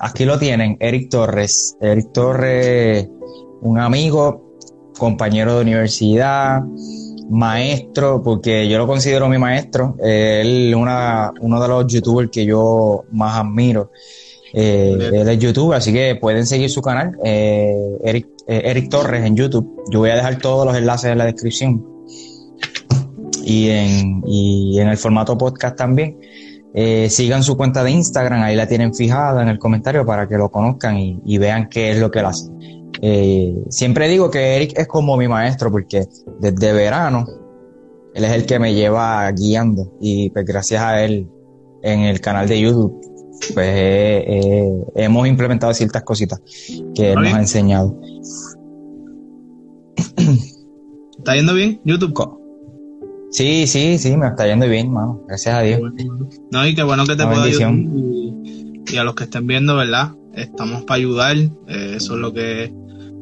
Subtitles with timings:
[0.00, 1.76] Aquí lo tienen, Eric Torres.
[1.80, 3.08] Eric Torres,
[3.62, 4.54] un amigo,
[4.96, 6.62] compañero de universidad,
[7.30, 9.96] maestro, porque yo lo considero mi maestro.
[10.00, 13.90] él es uno de los youtubers que yo más admiro.
[14.52, 19.24] Eh, él es youtuber, así que pueden seguir su canal, eh, Eric, eh, Eric Torres
[19.24, 19.82] en YouTube.
[19.90, 21.84] Yo voy a dejar todos los enlaces en la descripción.
[23.44, 26.18] Y en el formato podcast también.
[26.74, 30.36] Eh, sigan su cuenta de Instagram, ahí la tienen fijada en el comentario para que
[30.36, 32.50] lo conozcan y, vean qué es lo que él hace.
[33.00, 36.06] Eh, siempre digo que Eric es como mi maestro porque
[36.40, 37.26] desde verano
[38.14, 41.28] él es el que me lleva guiando y pues gracias a él
[41.82, 43.00] en el canal de YouTube
[43.54, 46.40] pues eh, hemos implementado ciertas cositas
[46.94, 47.98] que él nos ha enseñado.
[51.18, 52.37] ¿Está yendo bien YouTube?
[53.30, 55.22] Sí, sí, sí, me está yendo bien, mano.
[55.28, 55.80] Gracias a Dios.
[56.50, 57.74] No, y qué bueno que te puedo ayudar.
[57.74, 60.12] Y, a los que estén viendo, ¿verdad?
[60.34, 61.36] Estamos para ayudar.
[61.36, 62.72] Eh, eso es lo que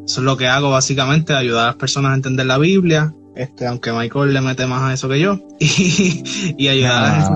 [0.07, 3.13] eso es lo que hago básicamente, ayudar a las personas a entender la Biblia.
[3.35, 5.41] Este, aunque Michael le mete más a eso que yo.
[5.59, 7.27] Y, ayudar a,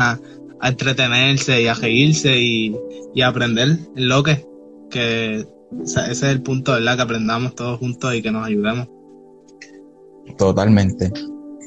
[0.00, 0.18] ah.
[0.60, 2.76] a, entretenerse y a reírse y,
[3.14, 4.46] y a aprender lo que,
[4.90, 5.46] que
[5.84, 6.96] ese es el punto, ¿verdad?
[6.96, 8.88] Que aprendamos todos juntos y que nos ayudemos.
[10.36, 11.10] Totalmente.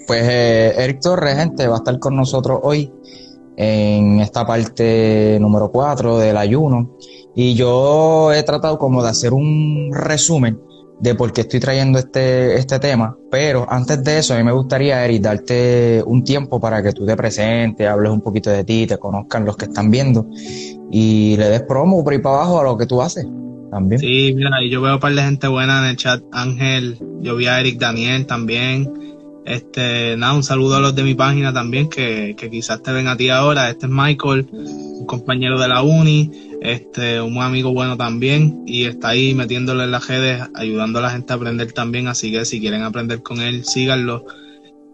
[0.08, 2.92] Pues eh, Eric Torres, gente, va a estar con nosotros hoy
[3.58, 6.98] en esta parte número 4 del ayuno.
[7.36, 10.60] Y yo he tratado como de hacer un resumen
[11.00, 13.18] de por qué estoy trayendo este, este tema.
[13.30, 17.06] Pero antes de eso, a mí me gustaría, Eric, darte un tiempo para que tú
[17.06, 20.28] te presentes, hables un poquito de ti, te conozcan los que están viendo
[20.92, 23.26] y le des promo por ahí para abajo a lo que tú haces.
[23.72, 24.00] También.
[24.00, 26.22] Sí, mira, yo veo un par de gente buena en el chat.
[26.32, 28.90] Ángel, yo vi a Eric Daniel también.
[29.46, 33.08] Este, nada, un saludo a los de mi página también, que, que quizás te ven
[33.08, 33.70] a ti ahora.
[33.70, 39.10] Este es Michael, un compañero de la uni, este, un amigo bueno también, y está
[39.10, 42.60] ahí metiéndole en las redes, ayudando a la gente a aprender también, así que si
[42.60, 44.26] quieren aprender con él, síganlo.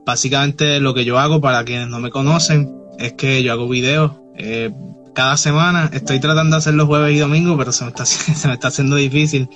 [0.05, 4.11] Básicamente lo que yo hago, para quienes no me conocen, es que yo hago videos
[4.37, 4.69] eh,
[5.15, 5.89] cada semana.
[5.93, 8.67] Estoy tratando de hacer los jueves y domingos, pero se me está, se me está
[8.67, 9.47] haciendo difícil.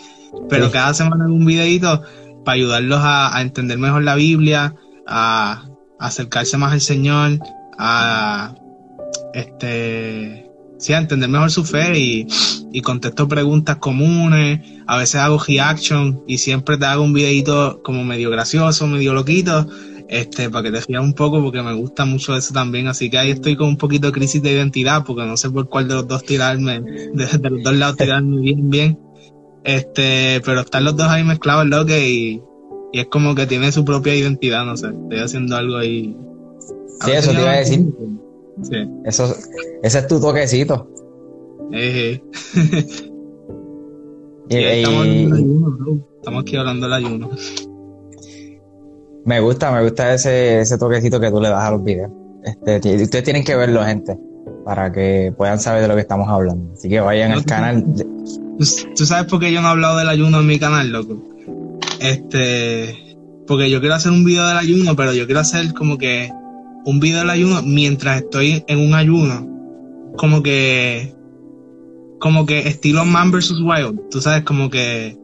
[0.50, 2.02] Pero cada semana un videito
[2.46, 4.76] para ayudarlos a, a entender mejor la Biblia,
[5.08, 5.66] a,
[6.00, 7.40] acercarse más al Señor,
[7.78, 8.54] a
[9.34, 10.46] este
[10.78, 12.28] sí, entender mejor su fe y,
[12.72, 18.04] y contesto preguntas comunes, a veces hago reaction y siempre te hago un videito como
[18.04, 19.68] medio gracioso, medio loquito,
[20.08, 23.18] este, para que te rías un poco porque me gusta mucho eso también, así que
[23.18, 25.96] ahí estoy con un poquito de crisis de identidad porque no sé por cuál de
[25.96, 29.00] los dos tirarme, de, los dos lados tirarme bien, bien,
[29.64, 32.42] este, pero están los dos ahí mezclados, lo que y
[32.96, 36.18] y es como que tiene su propia identidad, no sé, estoy haciendo algo ahí.
[37.04, 37.94] sí, eso te iba a decir.
[38.64, 38.90] Sí.
[39.04, 39.36] Eso,
[39.84, 40.90] ese es tu toquecito.
[41.74, 42.22] Eh,
[44.50, 45.08] y, estamos,
[46.20, 47.32] estamos aquí hablando del ayuno.
[49.26, 52.14] Me gusta, me gusta ese, ese toquecito que tú le das a los videos.
[52.46, 54.18] Este, ustedes tienen que verlo, gente,
[54.64, 56.72] para que puedan saber de lo que estamos hablando.
[56.72, 57.84] Así que vayan al canal.
[58.58, 61.35] ¿Tú sabes por qué yo no he hablado del ayuno en mi canal, loco?
[62.10, 63.18] Este,
[63.48, 66.32] porque yo quiero hacer un video del ayuno, pero yo quiero hacer como que
[66.86, 69.48] un video del ayuno mientras estoy en un ayuno.
[70.18, 71.14] Como que,
[72.20, 73.60] como que estilo Man vs.
[73.62, 74.10] Wild.
[74.12, 75.18] Tú sabes, como que,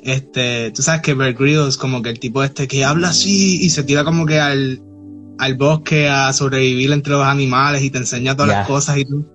[0.00, 3.70] este, tú sabes que Bear Grylls, como que el tipo este que habla así y
[3.70, 4.80] se tira como que al,
[5.38, 9.26] al bosque a sobrevivir entre los animales y te enseña todas las cosas y tú.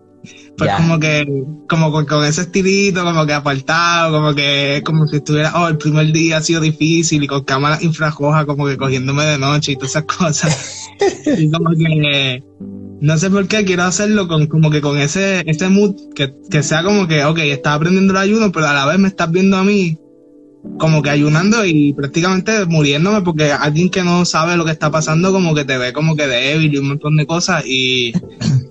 [0.58, 1.26] Pues como que,
[1.68, 6.12] como con, ese estilito, como que apartado, como que, como si estuviera, oh, el primer
[6.12, 9.92] día ha sido difícil y con cámaras infrarrojas como que cogiéndome de noche y todas
[9.92, 10.90] esas cosas.
[11.38, 12.44] y como que,
[13.02, 16.64] no sé por qué quiero hacerlo con, como que con ese, ese mood, que, que
[16.64, 19.58] sea como que, ok, estás aprendiendo el ayuno, pero a la vez me estás viendo
[19.58, 19.98] a mí
[20.78, 25.32] como que ayunando y prácticamente muriéndome porque alguien que no sabe lo que está pasando
[25.32, 28.14] como que te ve como que débil y un montón de cosas y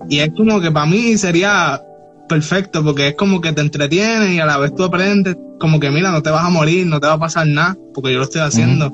[0.09, 1.81] y es como que para mí sería
[2.27, 5.91] perfecto, porque es como que te entretiene y a la vez tú aprendes, como que
[5.91, 8.23] mira, no te vas a morir, no te va a pasar nada, porque yo lo
[8.23, 8.91] estoy haciendo.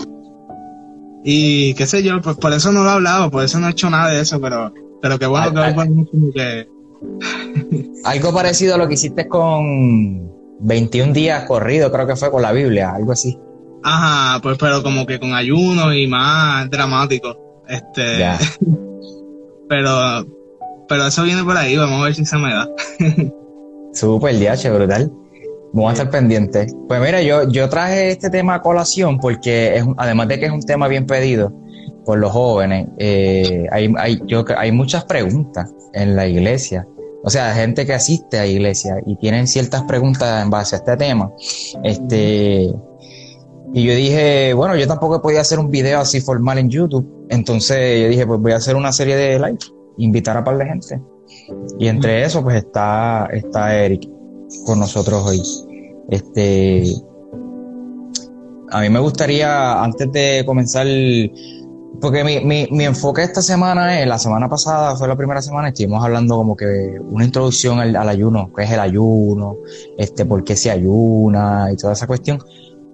[1.23, 3.71] Y qué sé yo, pues por eso no lo he hablado, por eso no he
[3.71, 6.67] hecho nada de eso, pero, pero qué bueno que hoy como que...
[8.03, 10.29] Algo parecido a lo que hiciste con
[10.59, 13.39] 21 días corrido, creo que fue con la Biblia, algo así.
[13.83, 17.63] Ajá, pues pero como que con ayuno y más dramático.
[17.67, 18.25] Este.
[19.69, 20.25] pero,
[20.87, 22.67] pero eso viene por ahí, vamos a ver si se me da.
[23.93, 25.11] Súper, DH, brutal.
[25.71, 26.75] Vamos a estar pendientes.
[26.87, 30.51] Pues mira, yo, yo traje este tema a colación porque es, además de que es
[30.51, 31.53] un tema bien pedido
[32.05, 36.87] por los jóvenes, eh, hay, hay, yo, hay muchas preguntas en la iglesia.
[37.23, 40.97] O sea, gente que asiste a iglesia y tienen ciertas preguntas en base a este
[40.97, 41.31] tema.
[41.83, 42.73] Este,
[43.73, 47.27] y yo dije, bueno, yo tampoco podía hacer un video así formal en YouTube.
[47.29, 49.59] Entonces yo dije, pues voy a hacer una serie de live,
[49.97, 51.01] invitar a par de gente.
[51.77, 54.09] Y entre eso, pues está, está Eric
[54.65, 55.41] con nosotros hoy.
[56.09, 56.83] Este,
[58.71, 60.87] a mí me gustaría, antes de comenzar,
[62.01, 65.69] porque mi, mi, mi enfoque esta semana es, la semana pasada fue la primera semana,
[65.69, 69.57] estuvimos hablando como que una introducción al, ayuno, qué es el ayuno,
[69.97, 72.39] este, por qué se ayuna y toda esa cuestión.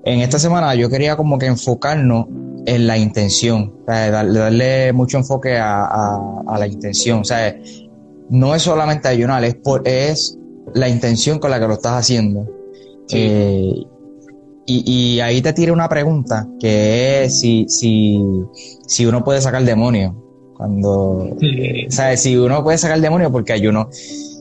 [0.04, 2.28] En esta semana yo quería como que enfocarnos
[2.66, 7.56] en la intención, darle, mucho enfoque a, a, la intención, o sea,
[8.30, 10.38] no es solamente ayunar, es, por, es
[10.74, 12.48] la intención con la que lo estás haciendo.
[13.12, 13.86] Eh,
[14.68, 18.20] y, ahí te tira una pregunta que es si, si,
[18.88, 20.22] si uno puede sacar demonio.
[20.56, 21.36] Cuando,
[21.90, 22.22] ¿sabes?
[22.22, 23.90] Si uno puede sacar demonio porque ayuno.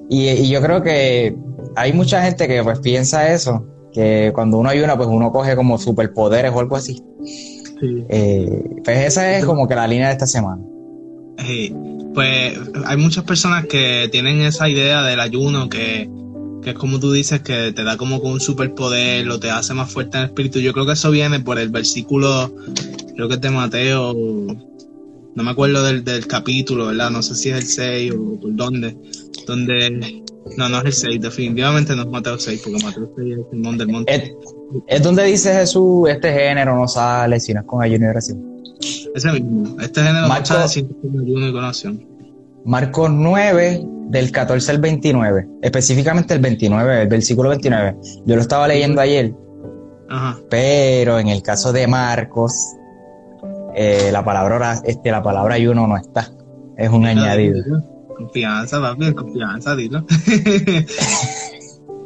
[0.09, 1.37] Y, y yo creo que
[1.77, 5.79] hay mucha gente que pues piensa eso, que cuando uno ayuna pues uno coge como
[5.79, 7.03] superpoderes o algo así.
[8.09, 10.63] Eh, pues esa es como que la línea de esta semana.
[12.15, 16.09] pues hay muchas personas que tienen esa idea del ayuno que
[16.65, 19.93] que es como tú dices, que te da como un superpoder, lo te hace más
[19.93, 20.59] fuerte en el espíritu.
[20.59, 22.53] Yo creo que eso viene por el versículo,
[23.15, 27.11] creo que es de Mateo, no me acuerdo del, del capítulo, ¿verdad?
[27.11, 28.97] No sé si es el 6 o por dónde,
[29.47, 30.23] donde,
[30.57, 33.59] no, no es el 6, definitivamente no es Mateo 6, porque Mateo 6 es el
[33.59, 34.37] monte del monte.
[34.89, 38.65] Es, donde dice Jesús, este género no sale si no es con ayuno y oración.
[39.15, 42.09] Ese mismo, este género no sale si no es con ayuno y oración.
[42.65, 47.97] Marcos 9, del 14 al 29, específicamente el 29, el versículo 29.
[48.25, 49.35] Yo lo estaba leyendo ayer,
[50.51, 52.55] pero en el caso de Marcos,
[53.75, 56.31] eh, la palabra este, la palabra ayuno no está,
[56.77, 57.63] es un añadido.
[58.17, 60.05] Confianza, papi, confianza, dilo.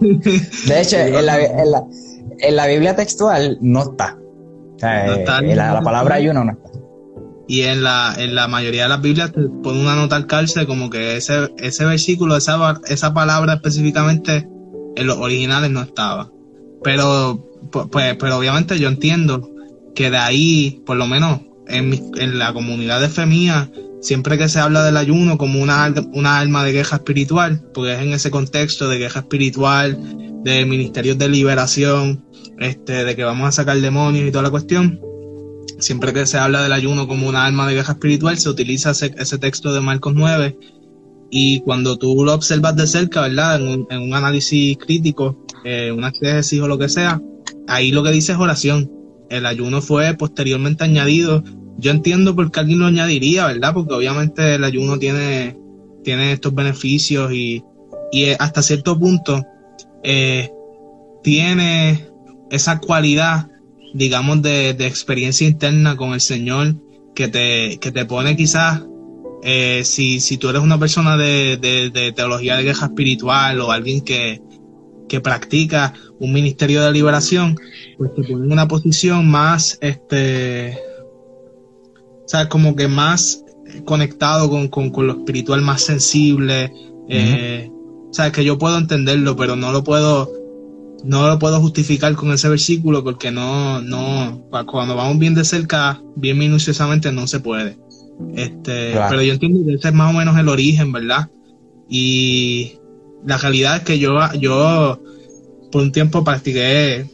[0.00, 4.16] de hecho, en la, en, la, Biblia textual no está.
[4.76, 6.77] O sea, eh, la palabra ayuno no está.
[7.48, 10.66] Y en la, en la mayoría de las Biblias te pone una nota al cárcel
[10.66, 14.46] como que ese, ese versículo, esa, esa palabra específicamente
[14.96, 16.30] en los originales no estaba.
[16.84, 19.50] Pero, pues, pero obviamente yo entiendo
[19.94, 24.60] que de ahí, por lo menos en, en la comunidad de Femía, siempre que se
[24.60, 28.88] habla del ayuno como una, una alma de queja espiritual, porque es en ese contexto
[28.88, 29.98] de queja espiritual,
[30.44, 32.24] de ministerios de liberación,
[32.58, 35.00] este, de que vamos a sacar demonios y toda la cuestión,
[35.78, 39.38] siempre que se habla del ayuno como una arma de guerra espiritual, se utiliza ese,
[39.38, 40.56] texto de Marcos 9
[41.30, 43.60] y cuando tú lo observas de cerca, ¿verdad?
[43.90, 47.20] En un, análisis crítico, eh, una exégesis o lo que sea,
[47.66, 48.90] ahí lo que dice es oración.
[49.28, 51.44] El ayuno fue posteriormente añadido.
[51.76, 53.74] Yo entiendo por qué alguien lo añadiría, ¿verdad?
[53.74, 55.58] Porque obviamente el ayuno tiene,
[56.02, 57.62] tiene estos beneficios y,
[58.10, 59.44] y hasta cierto punto
[60.02, 60.50] eh,
[61.22, 62.08] tiene
[62.50, 63.48] esa cualidad
[63.94, 66.76] digamos, de, experiencia interna con el Señor
[67.14, 68.82] que te, que te pone quizás,
[69.42, 74.02] eh, si, si tú eres una persona de, de, teología de guerra espiritual o alguien
[74.02, 74.40] que,
[75.08, 77.56] que practica un ministerio de liberación,
[77.96, 80.78] pues te pone en una posición más, este,
[82.24, 83.44] o sea, como que más
[83.84, 86.72] conectado con, con, lo espiritual, más sensible.
[87.08, 87.70] eh,
[88.10, 90.37] o sea, que yo puedo entenderlo, pero no lo puedo
[91.04, 96.00] no lo puedo justificar con ese versículo porque no, no, cuando vamos bien de cerca,
[96.16, 97.78] bien minuciosamente, no se puede.
[98.34, 101.30] Este, pero yo entiendo que ese es más o menos el origen, ¿verdad?
[101.88, 102.78] Y
[103.24, 105.00] la realidad es que yo, yo
[105.70, 107.06] por un tiempo practiqué,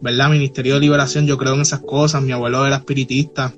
[0.00, 0.30] ¿verdad?
[0.30, 3.52] Ministerio de Liberación, yo creo en esas cosas, mi abuelo era espiritista,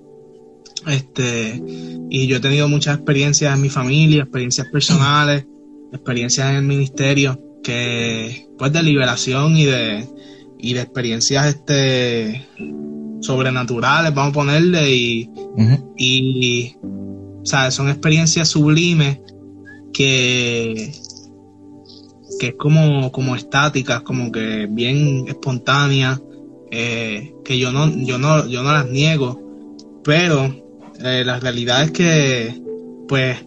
[0.87, 1.63] este,
[2.11, 5.47] y yo he tenido muchas experiencias en mi familia, experiencias personales,
[5.93, 10.07] experiencias en el ministerio, que pues de liberación y de
[10.59, 12.47] y de experiencias este
[13.21, 15.31] sobrenaturales vamos a ponerle y,
[15.97, 19.21] y o sea, son experiencias sublimes
[19.93, 20.93] que
[22.39, 26.21] que es como como estáticas como que bien espontáneas
[26.71, 29.43] eh, que yo no yo no yo no las niego
[30.05, 30.45] pero
[31.03, 32.63] eh, la realidad es que
[33.09, 33.39] pues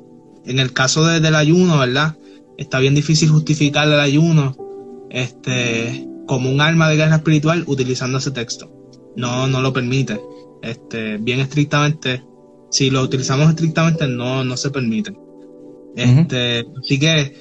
[0.46, 2.15] en el caso del ayuno verdad
[2.62, 4.56] está bien difícil justificar el ayuno
[5.10, 8.72] este, como un arma de guerra espiritual utilizando ese texto.
[9.15, 10.22] No, no lo permite.
[10.62, 12.24] Este, bien estrictamente,
[12.70, 15.13] si lo utilizamos estrictamente, no, no se permite.
[15.96, 17.36] Este, así que,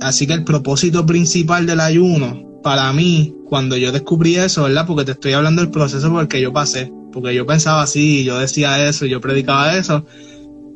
[0.00, 4.86] así que el propósito principal del ayuno, para mí, cuando yo descubrí eso, ¿verdad?
[4.86, 8.88] Porque te estoy hablando del proceso porque yo pasé, porque yo pensaba así, yo decía
[8.88, 10.06] eso, yo predicaba eso,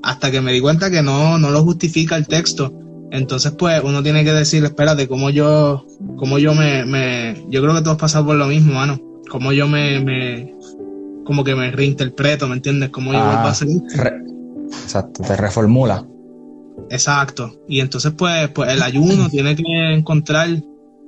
[0.03, 2.75] hasta que me di cuenta que no, no lo justifica el texto.
[3.11, 5.85] Entonces, pues, uno tiene que decir, espérate, cómo yo,
[6.17, 9.01] cómo yo me, me, yo creo que todos pasamos por lo mismo, mano.
[9.29, 10.55] Cómo yo me, me,
[11.25, 12.91] como que me reinterpreto, ¿me entiendes?
[12.91, 13.69] Cómo yo Ah, vuelvo a hacer
[14.73, 16.07] Exacto, te reformula.
[16.89, 17.53] Exacto.
[17.69, 20.49] Y entonces, pues, pues el ayuno tiene que encontrar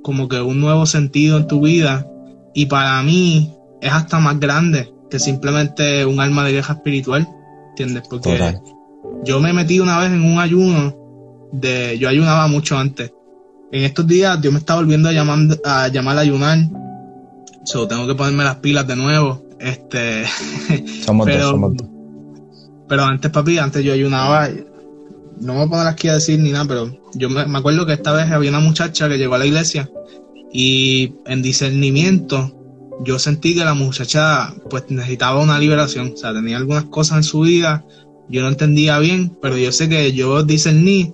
[0.01, 2.07] como que un nuevo sentido en tu vida.
[2.53, 7.27] Y para mí es hasta más grande que simplemente un alma de guerra espiritual.
[7.69, 8.03] ¿Entiendes?
[8.09, 8.61] Porque Total.
[9.23, 11.02] yo me metí una vez en un ayuno
[11.53, 11.97] de.
[11.99, 13.13] Yo ayunaba mucho antes.
[13.71, 16.59] En estos días Dios me está volviendo a llamar a, llamar a ayunar.
[17.65, 19.41] So, tengo que ponerme las pilas de nuevo.
[19.59, 20.25] Este.
[21.05, 21.87] Somos Pero- dos, somos dos.
[22.89, 24.49] Pero antes, papi, antes yo ayunaba.
[25.39, 27.85] No me voy a poner aquí a decir ni nada, pero yo me, me acuerdo
[27.87, 29.89] que esta vez había una muchacha que llegó a la iglesia
[30.51, 32.55] y en discernimiento
[33.03, 36.11] yo sentí que la muchacha pues necesitaba una liberación.
[36.13, 37.83] O sea, tenía algunas cosas en su vida,
[38.29, 41.13] yo no entendía bien, pero yo sé que yo discerní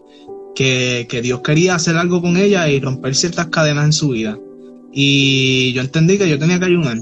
[0.56, 4.38] que, que Dios quería hacer algo con ella y romper ciertas cadenas en su vida.
[4.92, 6.98] Y yo entendí que yo tenía que ayunar.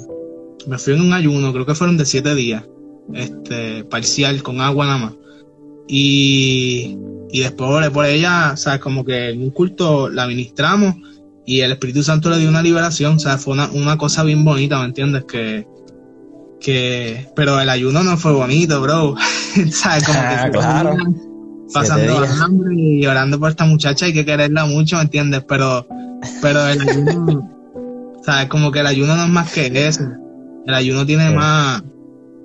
[0.68, 2.64] Me fui en un ayuno, creo que fueron de siete días
[3.14, 5.14] este, parcial con agua nada más.
[5.88, 6.98] Y,
[7.32, 10.96] y después oré por ella, o sea, como que en un culto la ministramos
[11.46, 14.44] y el Espíritu Santo le dio una liberación, o sea, fue una, una cosa bien
[14.44, 15.24] bonita, ¿me entiendes?
[15.24, 15.66] Que,
[16.60, 19.16] que, pero el ayuno no fue bonito, bro.
[19.72, 20.04] ¿Sabes?
[20.04, 20.98] Como que claro.
[21.74, 25.44] Pasando hambre y orando por esta muchacha, hay que quererla mucho, ¿me entiendes?
[25.48, 25.88] Pero,
[26.42, 27.50] pero el ayuno,
[28.24, 28.48] ¿sabes?
[28.50, 30.04] Como que el ayuno no es más que eso.
[30.66, 31.36] El ayuno tiene Sí.
[31.36, 31.84] más,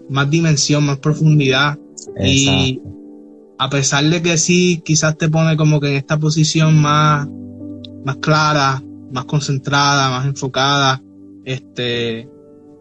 [0.09, 1.79] más dimensión, más profundidad.
[2.21, 2.91] Y Exacto.
[3.59, 7.29] a pesar de que sí, quizás te pone como que en esta posición más,
[8.05, 11.03] más clara, más concentrada, más enfocada,
[11.45, 12.29] este,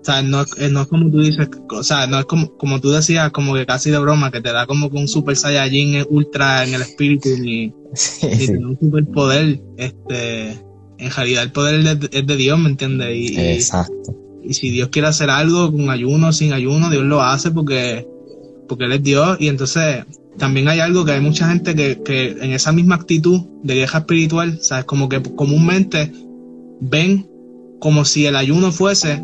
[0.01, 2.81] o sea, no, es- no es como tú dices, o sea, no es como, como
[2.81, 6.05] tú decías, como que casi de broma, que te da como que un super saiyajin
[6.09, 10.51] ultra en el espíritu ni, Sí, ni un super poder, este,
[10.97, 13.09] en realidad el poder es de, es de Dios, ¿me entiendes?
[13.15, 14.15] Y, Exacto.
[14.43, 18.07] y si Dios quiere hacer algo con ayuno o sin ayuno, Dios lo hace porque,
[18.67, 19.37] porque Él es Dios.
[19.39, 20.05] Y entonces
[20.37, 23.99] también hay algo que hay mucha gente que, que en esa misma actitud de guerra
[23.99, 24.85] espiritual, ¿sabes?
[24.85, 26.11] Como que comúnmente
[26.79, 27.27] ven
[27.79, 29.23] como si el ayuno fuese,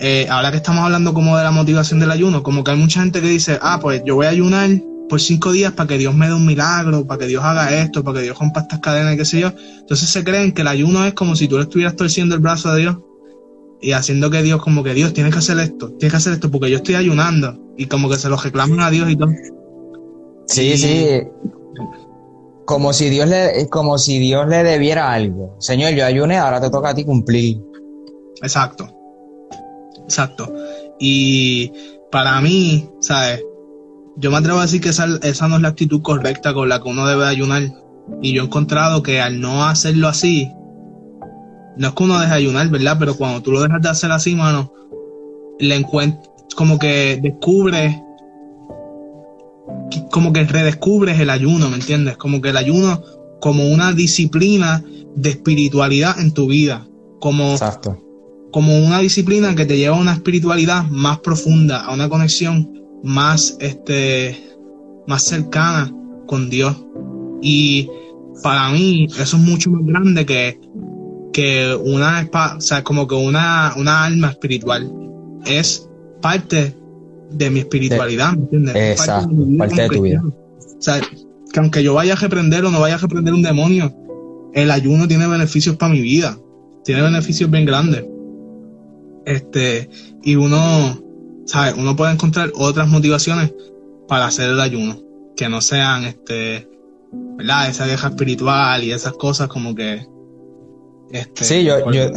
[0.00, 3.00] eh, ahora que estamos hablando como de la motivación del ayuno, como que hay mucha
[3.02, 4.70] gente que dice, ah, pues yo voy a ayunar
[5.08, 8.02] por cinco días para que Dios me dé un milagro, para que Dios haga esto,
[8.02, 9.52] para que Dios rompa estas cadenas y qué sé yo.
[9.80, 12.68] Entonces se creen que el ayuno es como si tú le estuvieras torciendo el brazo
[12.70, 12.96] a Dios
[13.80, 16.50] y haciendo que Dios, como que Dios, tienes que hacer esto, tienes que hacer esto
[16.50, 19.30] porque yo estoy ayunando y como que se lo reclaman a Dios y todo.
[20.46, 21.06] Sí, Y- sí.
[22.64, 25.56] Como si Dios le, como si Dios le debiera algo.
[25.58, 27.60] Señor, yo ayuné, ahora te toca a ti cumplir.
[28.42, 28.88] Exacto.
[30.10, 30.52] Exacto.
[30.98, 31.72] Y
[32.10, 33.44] para mí, ¿sabes?
[34.16, 36.82] Yo me atrevo a decir que esa, esa no es la actitud correcta con la
[36.82, 37.62] que uno debe ayunar.
[38.20, 40.50] Y yo he encontrado que al no hacerlo así,
[41.76, 42.96] no es que uno deje de ayunar, ¿verdad?
[42.98, 44.72] Pero cuando tú lo dejas de hacer así, mano,
[45.60, 47.96] le encuentras, como que descubres,
[50.10, 52.16] como que redescubres el ayuno, ¿me entiendes?
[52.16, 53.00] Como que el ayuno
[53.40, 54.82] como una disciplina
[55.14, 56.84] de espiritualidad en tu vida.
[57.20, 58.09] Como Exacto.
[58.52, 62.68] Como una disciplina que te lleva a una espiritualidad más profunda, a una conexión
[63.02, 64.36] más, este,
[65.06, 65.92] más cercana
[66.26, 66.76] con Dios.
[67.42, 67.88] Y
[68.42, 70.58] para mí eso es mucho más grande que,
[71.32, 74.90] que una, o sea, como que una, una alma espiritual.
[75.46, 75.88] Es
[76.20, 76.74] parte
[77.30, 78.74] de mi espiritualidad, ¿me entiendes?
[78.76, 80.22] Es Exacto, mi vida parte de tu vida.
[80.24, 81.00] O sea,
[81.52, 83.94] que aunque yo vaya a reprender o no vaya a reprender un demonio,
[84.54, 86.36] el ayuno tiene beneficios para mi vida.
[86.84, 88.04] Tiene beneficios bien grandes.
[89.26, 89.88] Este,
[90.22, 90.98] y uno,
[91.46, 91.74] ¿sabes?
[91.76, 93.52] Uno puede encontrar otras motivaciones
[94.08, 94.98] para hacer el ayuno,
[95.36, 96.68] que no sean, este,
[97.36, 97.68] ¿verdad?
[97.68, 100.06] Esa guerra espiritual y esas cosas como que,
[101.10, 102.10] este, Sí, yo- yo-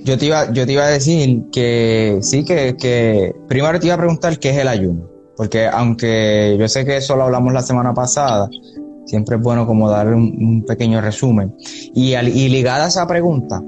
[0.00, 3.94] Yo te iba, yo te iba a decir que sí, que, que primero te iba
[3.96, 7.62] a preguntar qué es el ayuno, porque aunque yo sé que eso lo hablamos la
[7.62, 8.48] semana pasada,
[9.06, 11.54] siempre es bueno como dar un, un pequeño resumen.
[11.94, 13.60] Y, al- y ligada a esa pregunta.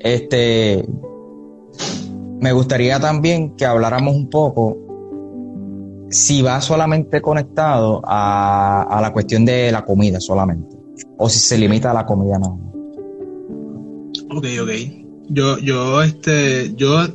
[0.00, 0.84] Este,
[2.40, 4.78] me gustaría también que habláramos un poco
[6.10, 10.76] si va solamente conectado a, la cuestión de la comida solamente,
[11.18, 12.74] o si se limita a la comida nada más.
[14.36, 14.70] Ok, ok.
[15.28, 17.06] Yo, yo, este, yo,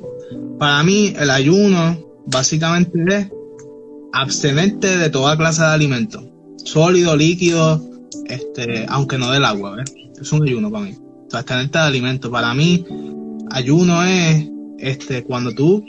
[0.58, 3.28] para mí, el ayuno básicamente es
[4.14, 6.24] abstenerte de toda clase de alimentos.
[6.64, 7.82] Sólido, líquido,
[8.28, 9.84] este, aunque no del agua.
[10.20, 10.96] Es un ayuno para mí.
[11.40, 12.32] Abstenerte de alimentos.
[12.32, 12.86] Para mí,
[13.52, 14.50] ayuno es,
[14.80, 15.84] este, cuando tú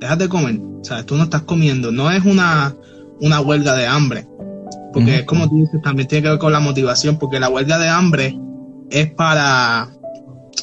[0.00, 0.60] dejas de comer.
[0.80, 1.92] O sea, tú no estás comiendo.
[1.92, 2.74] No es una,
[3.20, 4.26] una huelga de hambre.
[4.92, 7.78] Porque es como tú dices, también tiene que ver con la motivación, porque la huelga
[7.78, 8.38] de hambre
[8.90, 9.90] es para,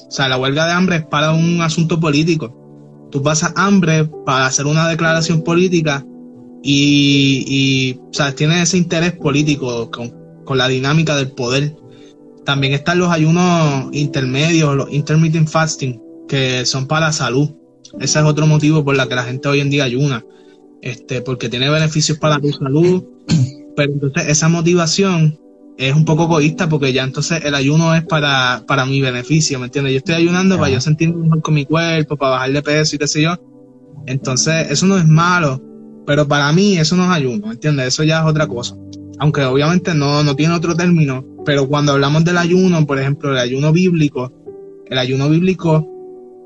[0.07, 3.07] o sea, la huelga de hambre es para un asunto político.
[3.11, 6.03] Tú pasas hambre para hacer una declaración política
[6.63, 10.11] y, y o sea, tienes ese interés político con,
[10.43, 11.75] con la dinámica del poder.
[12.45, 17.51] También están los ayunos intermedios, los intermittent fasting, que son para la salud.
[17.99, 20.23] Ese es otro motivo por la que la gente hoy en día ayuna.
[20.81, 23.03] Este, porque tiene beneficios para tu salud,
[23.75, 25.39] pero entonces esa motivación
[25.77, 29.65] es un poco egoísta porque ya entonces el ayuno es para, para mi beneficio, ¿me
[29.65, 29.93] entiendes?
[29.93, 32.99] Yo estoy ayunando para yo sentirme mejor con mi cuerpo, para bajar de peso y
[32.99, 33.35] qué sé yo.
[34.05, 35.61] Entonces, eso no es malo,
[36.05, 37.87] pero para mí eso no es ayuno, ¿me entiendes?
[37.87, 38.75] Eso ya es otra cosa.
[39.19, 43.37] Aunque obviamente no, no tiene otro término, pero cuando hablamos del ayuno, por ejemplo, el
[43.37, 44.31] ayuno bíblico,
[44.87, 45.87] el ayuno bíblico,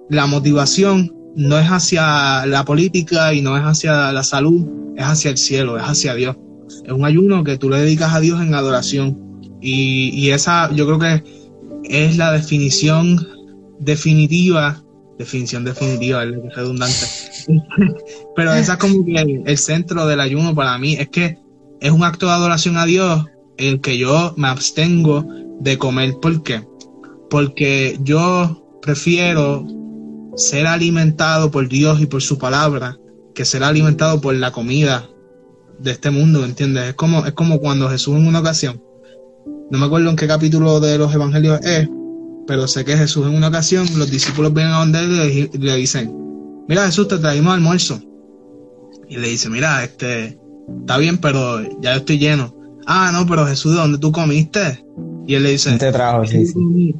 [0.10, 5.32] la motivación no es hacia la política y no es hacia la salud, es hacia
[5.32, 6.36] el cielo, es hacia Dios.
[6.86, 9.18] Es un ayuno que tú le dedicas a Dios en adoración.
[9.62, 11.24] Y, y esa yo creo que
[11.84, 13.26] es la definición
[13.80, 14.84] definitiva,
[15.18, 17.06] definición definitiva, es redundante.
[18.36, 20.94] Pero esa es como que el, el centro del ayuno para mí.
[20.94, 21.38] Es que
[21.81, 23.25] es un acto de adoración a Dios
[23.57, 25.25] el que yo me abstengo
[25.59, 26.15] de comer.
[26.21, 26.67] ¿Por qué?
[27.29, 29.65] Porque yo prefiero
[30.36, 32.98] ser alimentado por Dios y por su palabra
[33.36, 35.09] que ser alimentado por la comida
[35.79, 36.89] de este mundo, ¿me entiendes?
[36.89, 38.81] Es como, es como cuando Jesús en una ocasión,
[39.71, 41.88] no me acuerdo en qué capítulo de los evangelios es,
[42.48, 45.75] pero sé que Jesús en una ocasión, los discípulos vienen a donde él y le,
[45.75, 46.11] dicen,
[46.68, 48.01] mira Jesús, te traímos almuerzo.
[49.07, 50.39] Y le dice, mira, este,
[50.82, 52.55] está bien, pero ya estoy lleno.
[52.86, 54.84] Ah, no, pero Jesús, ¿de dónde tú comiste?
[55.27, 56.96] Y él le dice, te trajo, sí, sí.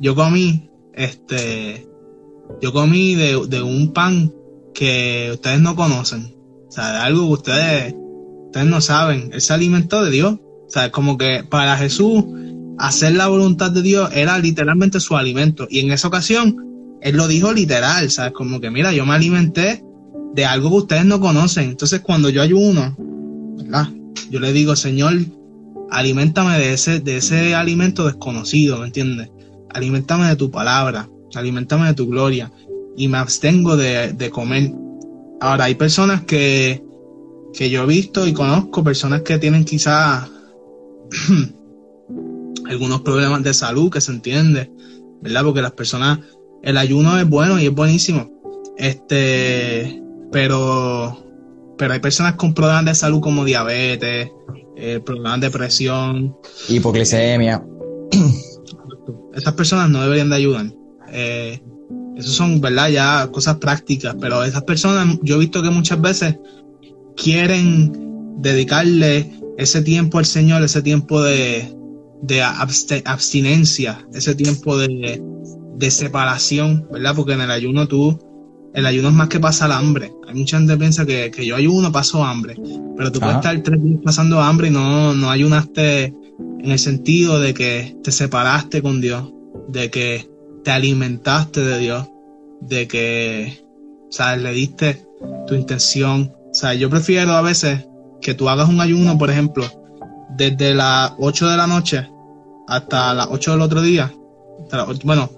[0.00, 1.86] yo comí, este,
[2.60, 4.32] yo comí de, de un pan
[4.74, 6.34] que ustedes no conocen.
[6.68, 7.94] O sea, de algo que ustedes
[8.50, 10.34] ustedes no saben, él se alimentó de Dios.
[10.34, 12.24] O sea, como que para Jesús
[12.78, 15.66] hacer la voluntad de Dios era literalmente su alimento.
[15.70, 16.56] Y en esa ocasión,
[17.00, 18.32] él lo dijo literal, ¿sabes?
[18.32, 19.84] Como que, mira, yo me alimenté
[20.34, 21.70] de algo que ustedes no conocen.
[21.70, 22.96] Entonces, cuando yo ayuno,
[23.58, 23.88] ¿verdad?
[24.30, 25.14] Yo le digo, Señor,
[25.90, 29.30] alimentame de ese, de ese alimento desconocido, ¿me entiendes?
[29.74, 32.50] Alimentame de tu palabra, alimentame de tu gloria.
[32.96, 34.72] Y me abstengo de, de comer.
[35.40, 36.82] Ahora, hay personas que
[37.52, 40.28] que yo he visto y conozco personas que tienen quizás
[42.68, 44.70] algunos problemas de salud, que se entiende,
[45.20, 45.44] ¿verdad?
[45.44, 46.20] Porque las personas,
[46.62, 48.30] el ayuno es bueno y es buenísimo.
[48.76, 50.00] Este,
[50.32, 51.16] pero,
[51.78, 54.30] pero hay personas con problemas de salud como diabetes,
[54.76, 56.36] eh, problemas de presión,
[56.68, 57.64] hipoglicemia.
[59.34, 60.66] Esas personas no deberían de ayudar.
[61.12, 61.60] Eh,
[62.16, 62.90] eso son, ¿verdad?
[62.90, 66.36] Ya cosas prácticas, pero esas personas, yo he visto que muchas veces
[67.16, 67.92] quieren
[68.38, 71.74] dedicarle ese tiempo al Señor, ese tiempo de,
[72.22, 75.22] de abstinencia, ese tiempo de,
[75.76, 77.14] de, separación, ¿verdad?
[77.14, 78.18] Porque en el ayuno tú,
[78.74, 80.12] el ayuno es más que pasar hambre.
[80.28, 82.56] Hay mucha gente que piensa que, que yo ayuno, paso hambre,
[82.96, 87.40] pero tú puedes estar tres días pasando hambre y no, no ayunaste en el sentido
[87.40, 89.32] de que te separaste con Dios,
[89.68, 90.28] de que
[90.64, 92.08] te alimentaste de Dios,
[92.60, 93.64] de que,
[94.10, 95.06] o le diste
[95.46, 97.86] tu intención, o sea, yo prefiero a veces
[98.20, 99.64] que tú hagas un ayuno, por ejemplo,
[100.36, 102.08] desde las 8 de la noche
[102.68, 104.12] hasta las 8 del otro día.
[105.04, 105.30] bueno,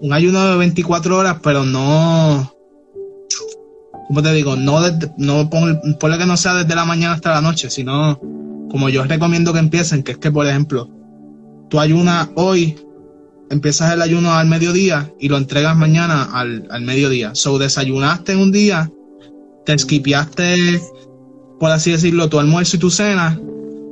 [0.00, 2.57] un ayuno de 24 horas, pero no.
[4.08, 4.56] ¿Cómo te digo?
[4.56, 4.80] No,
[5.16, 8.18] no ponle, que no sea desde la mañana hasta la noche, sino
[8.70, 10.90] como yo recomiendo que empiecen, que es que, por ejemplo,
[11.70, 12.76] tú ayunas hoy,
[13.50, 17.34] empiezas el ayuno al mediodía y lo entregas mañana al, al mediodía.
[17.34, 18.90] So, desayunaste un día
[19.68, 20.80] te esquipeaste,
[21.60, 23.38] por así decirlo, tu almuerzo y tu cena,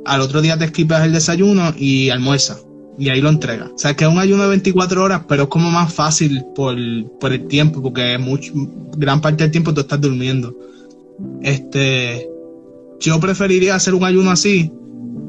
[0.07, 2.57] al otro día te esquipeas el desayuno y almuerza.
[2.97, 3.69] Y ahí lo entregas.
[3.75, 6.75] O sea, que es un ayuno de 24 horas, pero es como más fácil por,
[7.19, 8.53] por el tiempo, porque mucho,
[8.97, 10.55] gran parte del tiempo tú estás durmiendo.
[11.41, 12.29] Este,
[12.99, 14.71] yo preferiría hacer un ayuno así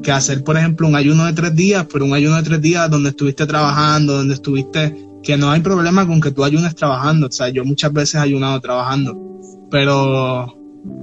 [0.03, 2.91] que hacer, por ejemplo, un ayuno de tres días, pero un ayuno de tres días
[2.91, 7.27] donde estuviste trabajando, donde estuviste, que no hay problema con que tú ayunes trabajando.
[7.27, 9.29] O sea, yo muchas veces he ayunado trabajando
[9.71, 10.55] pero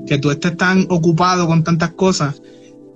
[0.07, 2.41] que tú estés tan ocupado con tantas cosas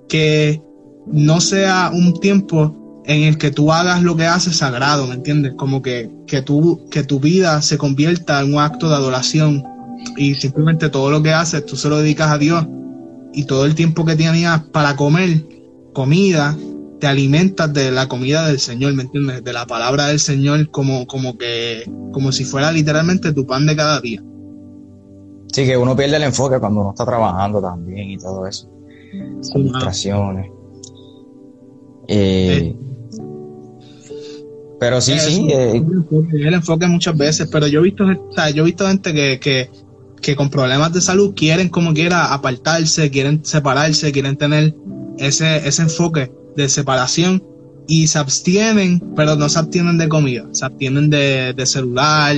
[0.08, 0.62] que
[1.06, 5.54] no sea un tiempo en el que tú hagas lo que haces sagrado, ¿me entiendes?
[5.56, 9.64] Como que, que, tú, que tu vida se convierta en un acto de adoración
[10.16, 12.66] y simplemente todo lo que haces tú se lo dedicas a Dios
[13.32, 15.44] y todo el tiempo que tenías para comer
[15.92, 16.56] comida,
[16.98, 19.42] te alimentas de la comida del Señor, ¿me entiendes?
[19.42, 23.76] De la palabra del Señor como, como que, como si fuera literalmente tu pan de
[23.76, 24.22] cada día.
[25.52, 28.68] Sí, que uno pierde el enfoque cuando uno está trabajando también y todo eso.
[29.54, 30.50] Ilustraciones.
[32.06, 32.76] Eh,
[34.80, 35.46] pero sí, sí.
[35.50, 35.82] Eh,
[36.32, 38.04] el enfoque muchas veces, pero yo he visto,
[38.54, 39.70] yo he visto gente que, que,
[40.22, 44.74] que con problemas de salud quieren como quiera apartarse, quieren separarse, quieren tener
[45.18, 47.44] ese, ese enfoque de separación
[47.86, 52.36] y se abstienen, pero no se abstienen de comida, se abstienen de, de celular,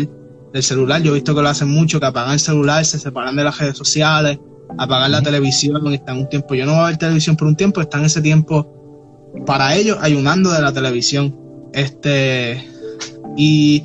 [0.52, 1.00] del celular.
[1.00, 3.58] Yo he visto que lo hacen mucho, que apagan el celular, se separan de las
[3.58, 4.38] redes sociales,
[4.78, 6.54] apagan la televisión, están un tiempo.
[6.54, 8.66] Yo no voy a ver televisión por un tiempo, están ese tiempo
[9.46, 11.41] para ellos ayunando de la televisión.
[11.72, 12.68] Este,
[13.36, 13.84] y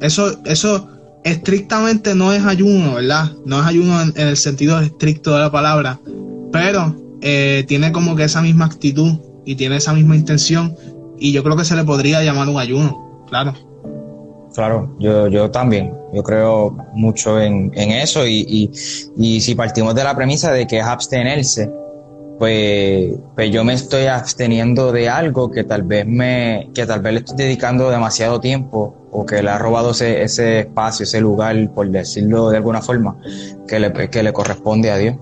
[0.00, 0.88] eso, eso
[1.24, 3.32] estrictamente no es ayuno, ¿verdad?
[3.46, 5.98] No es ayuno en, el sentido estricto de la palabra,
[6.52, 10.76] pero eh, tiene como que esa misma actitud y tiene esa misma intención
[11.18, 13.54] y yo creo que se le podría llamar un ayuno, claro.
[14.54, 18.70] Claro, yo, yo también, yo creo mucho en, en eso y, y,
[19.16, 21.68] y, si partimos de la premisa de que es abstenerse,
[22.38, 27.12] pues, pues yo me estoy absteniendo de algo que tal vez me, que tal vez
[27.12, 31.72] le estoy dedicando demasiado tiempo o que le ha robado ese, ese espacio, ese lugar,
[31.72, 33.16] por decirlo de alguna forma,
[33.68, 35.16] que le, que le corresponde a Dios.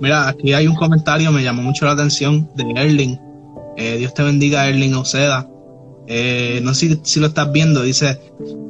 [0.00, 3.18] Mira, aquí hay un comentario, me llamó mucho la atención de Erling.
[3.76, 5.48] Eh, Dios te bendiga, Erling Oceda.
[6.06, 8.18] Eh, no sé si, lo estás viendo, dice,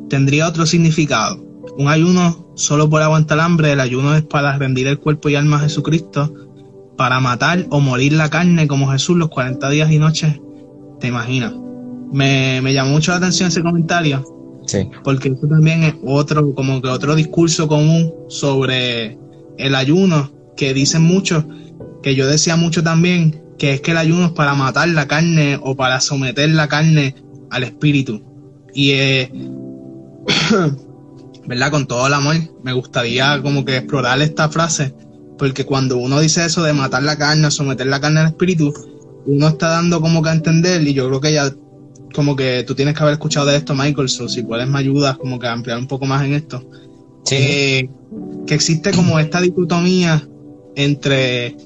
[0.09, 1.42] tendría otro significado.
[1.79, 5.57] Un ayuno solo por aguantar hambre, el ayuno es para rendir el cuerpo y alma
[5.57, 6.50] a Jesucristo,
[7.01, 10.39] para matar o morir la carne como Jesús los 40 días y noches.
[11.01, 11.55] ¿Te imaginas?
[12.13, 14.23] Me, me llamó mucho la atención ese comentario.
[14.67, 14.87] Sí.
[15.03, 19.19] Porque eso también es otro, como que otro discurso común sobre
[19.57, 21.49] el ayuno, que dicen mucho,
[22.03, 25.59] que yo decía mucho también, que es que el ayuno es para matar la carne
[25.63, 27.15] o para someter la carne
[27.49, 28.23] al espíritu.
[28.75, 29.33] Y, eh,
[31.47, 31.71] ¿verdad?
[31.71, 34.95] Con todo el amor, me gustaría como que explorar esta frase,
[35.40, 38.74] porque cuando uno dice eso de matar la carne, someter la carne al espíritu,
[39.24, 41.50] uno está dando como que a entender, y yo creo que ya,
[42.14, 45.16] como que tú tienes que haber escuchado de esto, Michael, so si puedes me ayudas
[45.16, 46.62] como que a ampliar un poco más en esto.
[47.24, 47.37] Sí.
[47.38, 47.90] Eh,
[48.46, 50.29] que existe como esta dicotomía
[50.76, 51.57] entre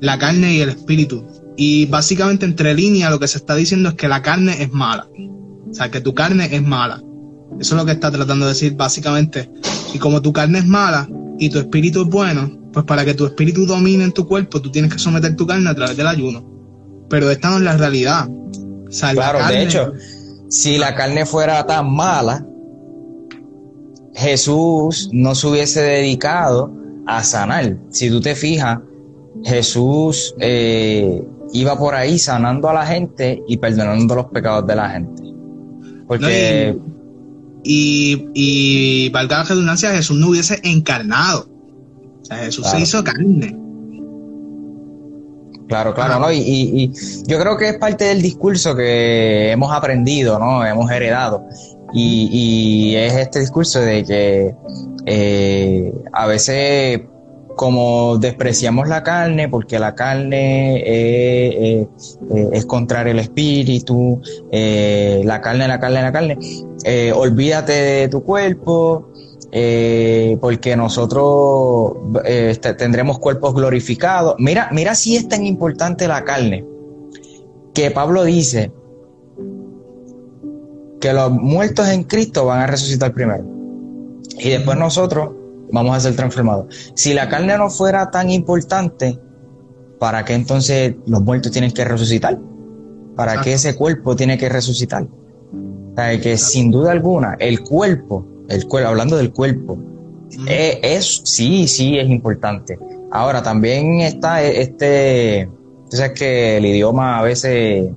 [0.00, 1.26] la carne y el espíritu.
[1.56, 5.08] Y básicamente entre líneas lo que se está diciendo es que la carne es mala.
[5.68, 7.02] O sea, que tu carne es mala.
[7.58, 9.50] Eso es lo que está tratando de decir básicamente.
[9.92, 13.26] Y como tu carne es mala y tu espíritu es bueno, pues para que tu
[13.26, 16.44] espíritu domine en tu cuerpo, tú tienes que someter tu carne a través del ayuno.
[17.08, 18.28] Pero esta no es la realidad.
[19.12, 19.92] claro, de hecho,
[20.48, 22.46] si la carne fuera tan mala,
[24.14, 26.72] Jesús no se hubiese dedicado
[27.06, 27.76] a sanar.
[27.90, 28.78] Si tú te fijas,
[29.44, 34.90] Jesús eh, iba por ahí sanando a la gente y perdonando los pecados de la
[34.90, 35.22] gente.
[36.06, 36.76] Porque...
[37.64, 41.48] y, y, valga la redundancia, Jesús no hubiese encarnado.
[42.22, 43.56] O sea, Jesús se hizo carne.
[45.68, 46.30] Claro, claro, ¿no?
[46.30, 46.92] Y, y,
[47.26, 50.64] yo creo que es parte del discurso que hemos aprendido, ¿no?
[50.64, 51.44] Hemos heredado.
[51.92, 54.54] Y, y es este discurso de que
[55.06, 57.00] eh, a veces
[57.56, 61.86] como despreciamos la carne, porque la carne eh,
[62.34, 66.38] eh, es contrario al espíritu, la carne, la carne, la carne,
[67.14, 69.08] olvídate de tu cuerpo,
[70.40, 71.94] porque nosotros
[72.78, 74.34] tendremos cuerpos glorificados.
[74.38, 76.64] Mira, mira si es tan importante la carne,
[77.72, 78.72] que Pablo dice
[81.00, 83.44] que los muertos en Cristo van a resucitar primero.
[84.38, 85.30] Y después nosotros
[85.70, 86.92] vamos a ser transformados.
[86.94, 89.18] Si la carne no fuera tan importante,
[89.98, 92.38] ¿para qué entonces los muertos tienen que resucitar?
[93.16, 95.06] ¿Para qué ese cuerpo tiene que resucitar?
[95.96, 99.78] Sea, que sin duda alguna, el cuerpo, el cuerpo, hablando del cuerpo,
[100.48, 102.78] eh, es, sí, sí es importante.
[103.12, 105.48] Ahora, también está este,
[105.90, 107.90] tú sabes que el idioma a veces,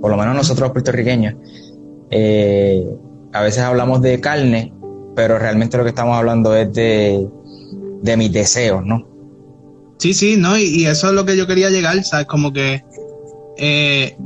[0.00, 1.34] por lo menos nosotros los puertorriqueños,
[2.10, 2.86] eh,
[3.32, 4.72] a veces hablamos de carne
[5.14, 7.28] pero realmente lo que estamos hablando es de,
[8.16, 9.08] mis deseos, ¿no?
[9.98, 12.26] Sí, sí, no, y, eso es lo que yo quería llegar, ¿sabes?
[12.26, 12.82] Como que
[13.58, 14.16] eh,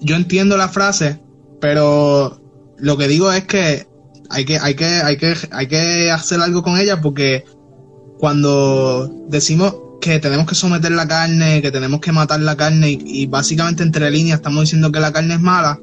[0.00, 1.18] yo entiendo la frase,
[1.66, 2.40] pero
[2.78, 3.88] lo que digo es que
[4.30, 7.44] hay que, hay que, hay que, hay que hacer algo con ella porque
[8.20, 13.00] cuando decimos que tenemos que someter la carne, que tenemos que matar la carne y,
[13.04, 15.80] y básicamente entre líneas estamos diciendo que la carne es mala,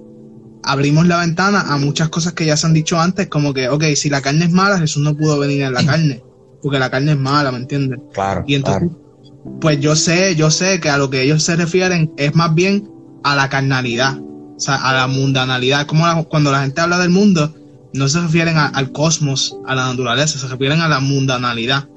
[0.63, 3.83] abrimos la ventana a muchas cosas que ya se han dicho antes, como que, ok,
[3.97, 6.23] si la carne es mala, Jesús no pudo venir en la carne,
[6.61, 7.99] porque la carne es mala, ¿me entiendes?
[8.13, 8.45] Claro.
[8.47, 9.59] Y entonces, claro.
[9.59, 12.89] pues yo sé, yo sé que a lo que ellos se refieren es más bien
[13.25, 14.17] a la carnalidad,
[14.63, 15.85] sea, a la mundanalidad.
[15.87, 17.53] Como la- cuando la gente habla del mundo,
[17.93, 21.87] no se refieren a- al cosmos, a la naturaleza, se refieren a la mundanalidad.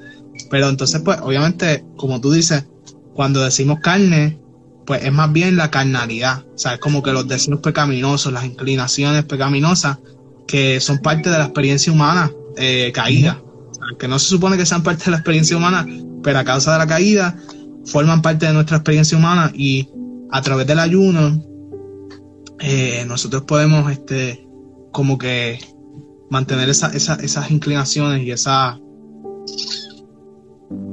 [0.51, 2.65] Pero entonces, pues, obviamente, como tú dices,
[3.15, 4.39] cuando decimos carne,
[4.85, 6.45] pues es más bien la carnalidad.
[6.55, 9.99] O sea, es como que los deseos pecaminosos, las inclinaciones pecaminosas,
[10.47, 13.41] que son parte de la experiencia humana eh, caída.
[13.71, 15.87] O sea, que no se supone que sean parte de la experiencia humana,
[16.23, 17.37] pero a causa de la caída,
[17.87, 19.89] forman parte de nuestra experiencia humana y
[20.31, 21.43] a través del ayuno,
[22.69, 24.47] eh, nosotros podemos, este,
[24.93, 25.59] como que
[26.31, 28.79] mantener esa, esa- esas inclinaciones y esa,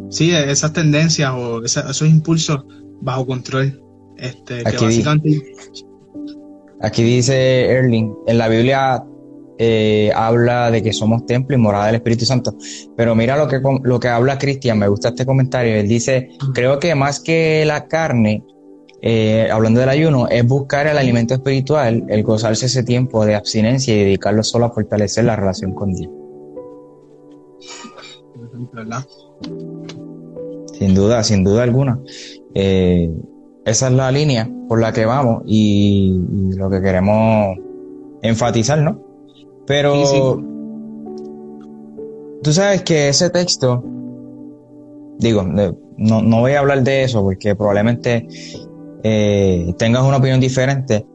[0.09, 2.63] sí, esas tendencias o esa- esos impulsos
[3.01, 3.81] bajo control.
[4.17, 5.53] Este, que Aquí di- básicamente,
[6.81, 9.03] Aquí dice Erling, en la Biblia
[9.57, 12.55] eh, habla de que somos templo y morada del Espíritu Santo.
[12.97, 15.75] Pero mira lo que, lo que habla Cristian, me gusta este comentario.
[15.75, 18.43] Él dice, creo que más que la carne,
[19.05, 23.93] eh, hablando del ayuno, es buscar el alimento espiritual, el gozarse ese tiempo de abstinencia
[23.93, 26.09] y dedicarlo solo a fortalecer la relación con Dios.
[28.71, 29.03] ¿verdad?
[30.71, 31.99] Sin duda, sin duda alguna.
[32.55, 33.11] Eh,
[33.65, 37.57] esa es la línea por la que vamos y, y lo que queremos
[38.21, 39.01] enfatizar, ¿no?
[39.67, 40.21] Pero Sí, sí.
[42.41, 43.83] tú sabes que ese texto,
[45.19, 48.27] digo, no, no voy a hablar de eso porque probablemente
[49.03, 51.05] eh, tengas una opinión diferente,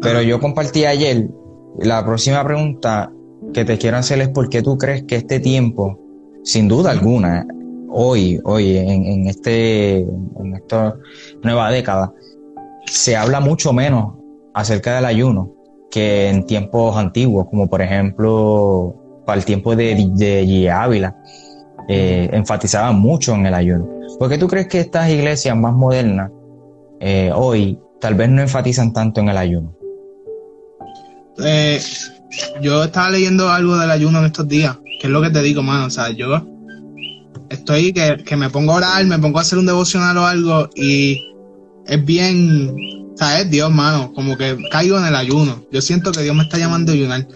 [0.00, 1.28] pero yo compartí ayer,
[1.78, 3.10] la próxima pregunta
[3.52, 5.98] que te quiero hacer es por qué tú crees que este tiempo,
[6.44, 7.46] sin duda alguna,
[7.90, 10.94] hoy, hoy, en, en este, en esta
[11.42, 12.12] nueva década,
[12.86, 14.14] se habla mucho menos
[14.54, 15.52] acerca del ayuno
[15.90, 20.70] que en tiempos antiguos, como por ejemplo para el tiempo de, de G.
[20.70, 21.16] Ávila,
[21.88, 23.88] eh, enfatizaban mucho en el ayuno.
[24.18, 26.30] ¿Por qué tú crees que estas iglesias más modernas
[27.04, 29.76] eh, hoy tal vez no enfatizan tanto en el ayuno?
[31.44, 31.80] Eh,
[32.60, 35.62] yo estaba leyendo algo del ayuno en estos días, que es lo que te digo,
[35.62, 35.86] mano.
[35.86, 36.46] O sea, yo
[37.50, 40.70] estoy que, que me pongo a orar, me pongo a hacer un devocional o algo
[40.76, 41.20] y
[41.86, 42.72] es bien,
[43.20, 44.12] o Dios, mano.
[44.14, 45.64] Como que caigo en el ayuno.
[45.72, 47.26] Yo siento que Dios me está llamando a ayunar.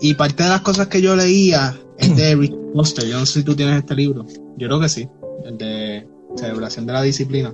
[0.00, 3.06] Y parte de las cosas que yo leía es de Rick Foster.
[3.06, 4.24] Yo no sé si tú tienes este libro.
[4.56, 5.06] Yo creo que sí.
[5.44, 7.52] El de Celebración de la Disciplina.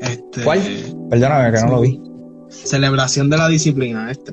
[0.00, 0.60] Este, ¿Cuál?
[1.10, 2.00] Perdóname que no lo vi.
[2.48, 4.32] Celebración de la Disciplina, este.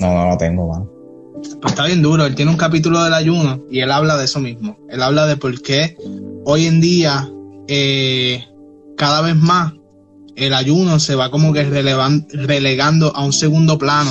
[0.00, 0.90] No, no lo tengo, mano.
[1.60, 2.26] Pues está bien duro.
[2.26, 4.78] Él tiene un capítulo del ayuno y él habla de eso mismo.
[4.88, 5.96] Él habla de por qué
[6.44, 7.30] hoy en día,
[7.68, 8.44] eh,
[8.96, 9.72] cada vez más,
[10.36, 14.10] el ayuno se va como que relegando a un segundo plano.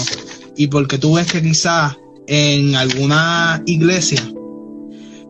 [0.56, 1.96] Y porque tú ves que quizás
[2.28, 4.22] en alguna iglesia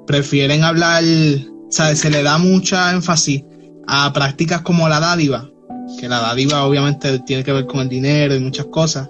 [0.08, 3.44] prefieren hablar, o sea, se le da mucha énfasis
[3.88, 5.50] a prácticas como la dádiva,
[6.00, 9.10] que la dádiva obviamente tiene que ver con el dinero y muchas cosas,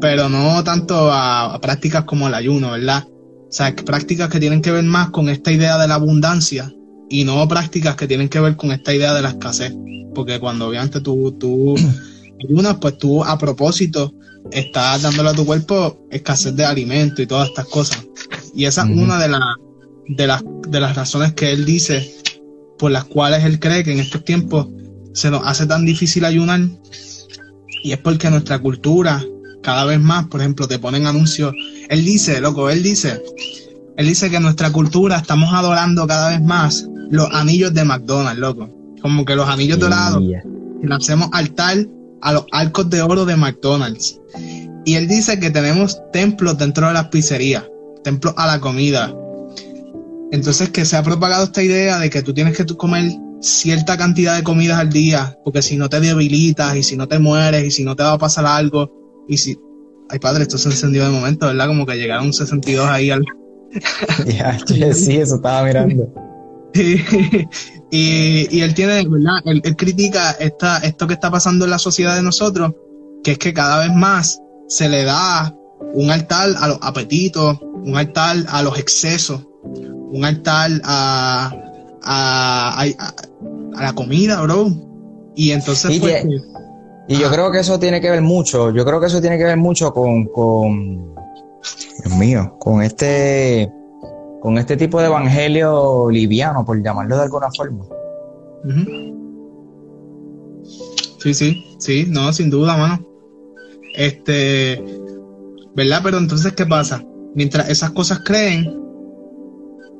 [0.00, 3.04] pero no tanto a, a prácticas como el ayuno, ¿verdad?
[3.08, 6.72] O sea, prácticas que tienen que ver más con esta idea de la abundancia
[7.08, 9.72] y no prácticas que tienen que ver con esta idea de la escasez.
[10.14, 11.74] Porque cuando obviamente tú, tú
[12.48, 14.12] ayunas, pues tú a propósito
[14.50, 18.04] estás dándole a tu cuerpo escasez de alimento y todas estas cosas.
[18.54, 19.56] Y esa es una de, la-
[20.08, 22.12] de, las, de las razones que él dice
[22.78, 24.68] por las cuales él cree que en estos tiempos
[25.12, 26.60] se nos hace tan difícil ayunar.
[27.82, 29.24] Y es porque nuestra cultura,
[29.62, 31.54] cada vez más, por ejemplo, te ponen anuncios.
[31.88, 33.22] Él dice, loco, él dice,
[33.96, 38.40] él dice que en nuestra cultura estamos adorando cada vez más los anillos de McDonald's,
[38.40, 38.68] loco.
[39.00, 41.86] Como que los anillos dorados y le hacemos altar
[42.22, 44.18] a los arcos de oro de McDonald's.
[44.84, 47.64] Y él dice que tenemos templos dentro de las pizzerías,
[48.02, 49.14] templos a la comida.
[50.34, 54.34] Entonces que se ha propagado esta idea de que tú tienes que comer cierta cantidad
[54.34, 57.70] de comidas al día, porque si no te debilitas y si no te mueres y
[57.70, 59.56] si no te va a pasar algo y si...
[60.10, 61.68] Ay padre, esto se encendió de momento, ¿verdad?
[61.68, 63.24] Como que llegaron 62 ahí al...
[64.26, 64.58] Ya,
[64.92, 66.12] sí, eso estaba mirando.
[66.74, 69.40] y, y él tiene, ¿verdad?
[69.44, 72.72] Él, él critica esta, esto que está pasando en la sociedad de nosotros,
[73.22, 75.54] que es que cada vez más se le da
[75.94, 79.46] un altar a los apetitos, un altar a los excesos,
[80.14, 81.50] un altar a,
[82.02, 83.14] a, a,
[83.78, 84.68] a la comida, bro.
[85.34, 86.28] Y entonces, Y pues, que-
[87.08, 89.44] Y yo creo que eso tiene que ver mucho, yo creo que eso tiene que
[89.44, 91.14] ver mucho con, con
[92.02, 93.70] Dios mío, con este,
[94.40, 97.84] con este tipo de evangelio liviano, por llamarlo de alguna forma.
[101.18, 103.06] Sí, sí, sí, no, sin duda, mano.
[103.96, 104.82] Este,
[105.74, 106.00] ¿verdad?
[106.02, 107.02] Pero entonces, ¿qué pasa?
[107.34, 108.83] Mientras esas cosas creen,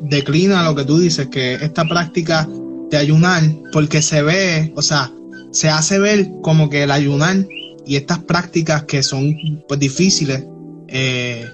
[0.01, 2.49] declina lo que tú dices, que esta práctica
[2.91, 5.13] de ayunar, porque se ve, o sea,
[5.51, 7.47] se hace ver como que el ayunar
[7.87, 9.37] y estas prácticas que son
[9.69, 10.45] pues difíciles,
[10.89, 11.49] eh,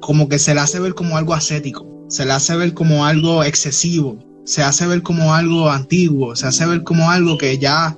[0.00, 3.44] como que se le hace ver como algo ascético, se le hace ver como algo
[3.44, 7.96] excesivo, se hace ver como algo antiguo, se hace ver como algo que ya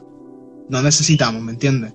[0.68, 1.92] no necesitamos, ¿me entiendes?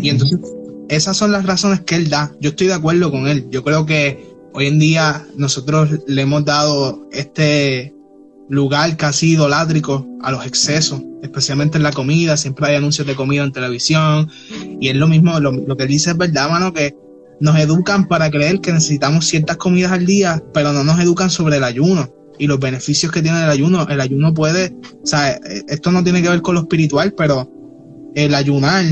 [0.00, 0.40] Y entonces,
[0.88, 2.32] esas son las razones que él da.
[2.40, 3.46] Yo estoy de acuerdo con él.
[3.50, 7.94] Yo creo que hoy en día nosotros le hemos dado este
[8.48, 12.38] lugar casi idolátrico a los excesos, especialmente en la comida.
[12.38, 14.30] Siempre hay anuncios de comida en televisión.
[14.80, 16.96] Y es lo mismo, lo, lo que dice es verdad, mano, que
[17.38, 21.58] nos educan para creer que necesitamos ciertas comidas al día, pero no nos educan sobre
[21.58, 23.86] el ayuno y los beneficios que tiene el ayuno.
[23.90, 25.38] El ayuno puede, o sea,
[25.68, 27.50] esto no tiene que ver con lo espiritual, pero
[28.14, 28.86] el ayunar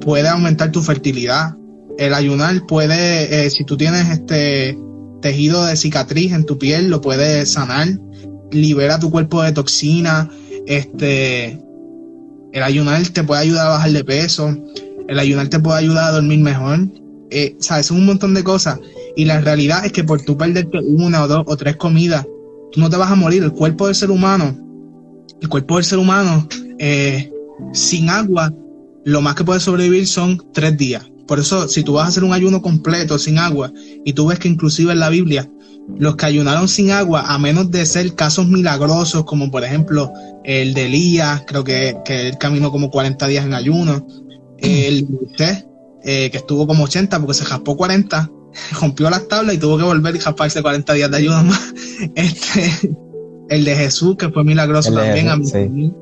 [0.00, 1.54] puede aumentar tu fertilidad.
[1.98, 4.76] El ayunar puede, eh, si tú tienes este
[5.20, 7.88] tejido de cicatriz en tu piel, lo puede sanar,
[8.50, 10.30] libera tu cuerpo de toxina,
[10.66, 11.60] este,
[12.52, 14.56] el ayunar te puede ayudar a bajar de peso,
[15.08, 16.80] el ayunar te puede ayudar a dormir mejor,
[17.30, 18.78] eh, sabes, un montón de cosas.
[19.16, 22.26] Y la realidad es que por tú perderte una o dos o tres comidas,
[22.72, 23.42] tú no te vas a morir.
[23.42, 24.56] El cuerpo del ser humano,
[25.40, 26.46] el cuerpo del ser humano,
[26.78, 27.32] eh,
[27.72, 28.52] sin agua,
[29.04, 31.10] lo más que puede sobrevivir son tres días.
[31.28, 33.70] Por eso, si tú vas a hacer un ayuno completo sin agua,
[34.04, 35.48] y tú ves que inclusive en la Biblia,
[35.96, 40.12] los que ayunaron sin agua, a menos de ser casos milagrosos, como por ejemplo
[40.44, 44.06] el de Elías, creo que, que él caminó como 40 días en ayuno,
[44.58, 45.64] el de usted,
[46.02, 48.30] eh, que estuvo como 80 porque se jaspó 40,
[48.80, 51.74] rompió las tablas y tuvo que volver y jasparse 40 días de ayuno más.
[52.14, 52.94] Este,
[53.48, 55.28] el de Jesús, que fue milagroso también.
[55.28, 55.92] a mí,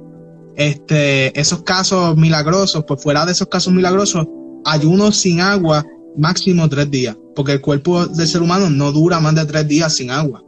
[0.57, 4.27] Este, esos casos milagrosos, pues fuera de esos casos milagrosos,
[4.67, 5.85] ayuno sin agua
[6.17, 9.95] máximo tres días, porque el cuerpo del ser humano no dura más de tres días
[9.95, 10.45] sin agua,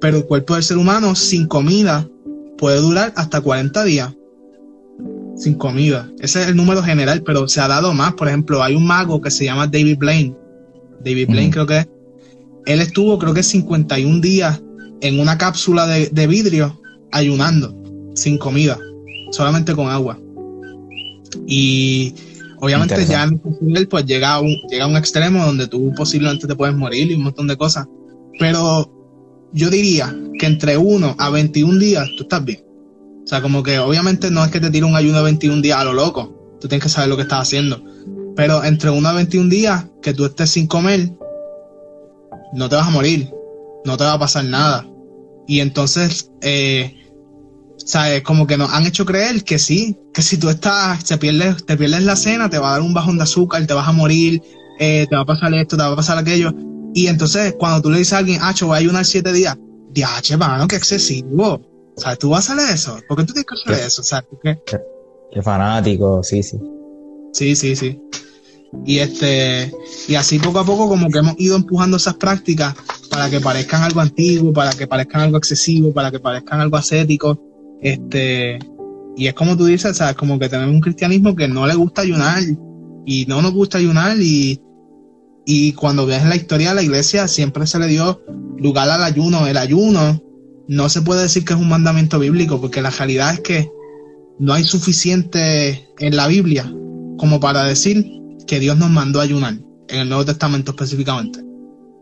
[0.00, 2.08] pero el cuerpo del ser humano sin comida
[2.58, 4.14] puede durar hasta 40 días
[5.36, 6.10] sin comida.
[6.20, 8.14] Ese es el número general, pero se ha dado más.
[8.14, 10.36] Por ejemplo, hay un mago que se llama David Blaine.
[11.04, 11.86] David Blaine creo que
[12.66, 14.62] Él estuvo creo que 51 días
[15.00, 16.80] en una cápsula de, vidrio
[17.12, 17.76] ayunando,
[18.14, 18.78] sin comida,
[19.32, 20.18] solamente con agua.
[21.46, 22.14] Y
[22.64, 23.38] obviamente ya en
[23.88, 27.14] pues llega a, un, llega a un extremo donde tú posiblemente te puedes morir y
[27.14, 27.86] un montón de cosas.
[28.38, 28.90] Pero
[29.52, 32.64] yo diría que entre 1 a 21 días tú estás bien.
[33.22, 35.78] O sea, como que obviamente no es que te tire un ayuno de 21 días
[35.78, 36.56] a lo loco.
[36.60, 37.82] Tú tienes que saber lo que estás haciendo.
[38.34, 41.10] Pero entre 1 a 21 días que tú estés sin comer,
[42.54, 43.30] no te vas a morir.
[43.84, 44.86] No te va a pasar nada.
[45.46, 46.96] Y entonces, eh,
[47.84, 48.22] ¿sabes?
[48.22, 51.76] Como que nos han hecho creer que sí, que si tú estás, te pierdes, te
[51.76, 54.42] pierdes la cena, te va a dar un bajón de azúcar, te vas a morir,
[54.78, 56.52] eh, te va a pasar esto, te va a pasar aquello.
[56.94, 59.56] Y entonces, cuando tú le dices a alguien, ah, voy a ayunar siete días,
[59.90, 61.60] diache, mano, qué excesivo.
[61.96, 62.98] O sea, tú vas a hacer eso.
[63.08, 64.02] ¿Por qué tú tienes que hacer eso?
[64.02, 64.58] O sea, ¿qué?
[64.66, 66.58] Qué, fanático, sí, sí.
[67.32, 68.00] Sí, sí, sí.
[68.84, 69.72] Y este,
[70.08, 72.74] y así poco a poco como que hemos ido empujando esas prácticas
[73.08, 77.40] para que parezcan algo antiguo, para que parezcan algo excesivo, para que parezcan algo ascético.
[77.84, 78.58] Este,
[79.16, 80.16] y es como tú dices, ¿sabes?
[80.16, 82.42] Como que tenemos un cristianismo que no le gusta ayunar
[83.06, 84.60] y no nos gusta ayunar y,
[85.44, 88.22] y cuando ves la historia de la iglesia siempre se le dio
[88.58, 89.46] lugar al ayuno.
[89.46, 90.20] El ayuno
[90.66, 93.70] no se puede decir que es un mandamiento bíblico, porque la realidad es que
[94.38, 96.72] no hay suficiente en la Biblia
[97.18, 98.04] como para decir
[98.46, 101.40] que Dios nos mandó ayunar, en el Nuevo Testamento específicamente.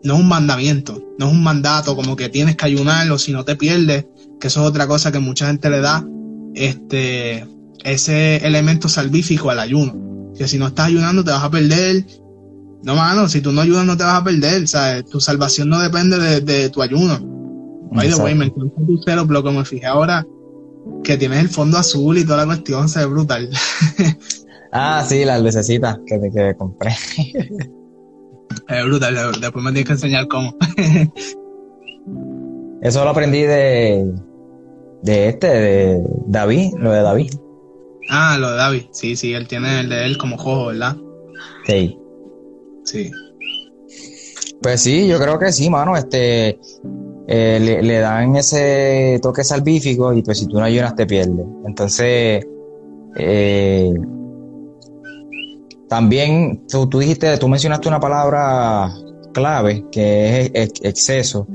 [0.05, 3.33] No es un mandamiento, no es un mandato como que tienes que ayunar o si
[3.33, 4.07] no te pierdes,
[4.43, 6.05] que eso es otra cosa que mucha gente le da,
[6.55, 7.47] este,
[7.85, 10.33] ese elemento salvífico al ayuno.
[10.37, 12.05] Que si no estás ayunando te vas a perder.
[12.83, 14.65] No, mano, si tú no ayudas no te vas a perder.
[14.65, 17.21] O sea, tu salvación no depende de, de tu ayuno
[17.93, 20.27] By the way, me encanta tu cero, pero como me fijé ahora
[21.05, 23.49] que tienes el fondo azul y toda la cuestión, se ve brutal.
[24.73, 26.91] ah, sí, las lucecitas que, que compré.
[28.69, 30.57] es brutal, después me tienes que enseñar cómo.
[32.83, 34.13] Eso lo aprendí de,
[35.03, 37.33] de este, de David, lo de David.
[38.09, 40.97] Ah, lo de David, sí, sí, él tiene el de él como jojo, ¿verdad?
[41.67, 41.99] Sí.
[42.85, 43.11] Sí.
[44.61, 45.97] Pues sí, yo creo que sí, mano.
[45.97, 46.59] Este,
[47.27, 51.47] eh, le, dan ese toque salvífico y pues si tú no ayunas te pierdes.
[51.67, 52.47] Entonces,
[53.17, 53.93] eh,
[55.89, 58.93] también tú, dijiste, tú mencionaste una palabra
[59.33, 61.47] clave, que es exceso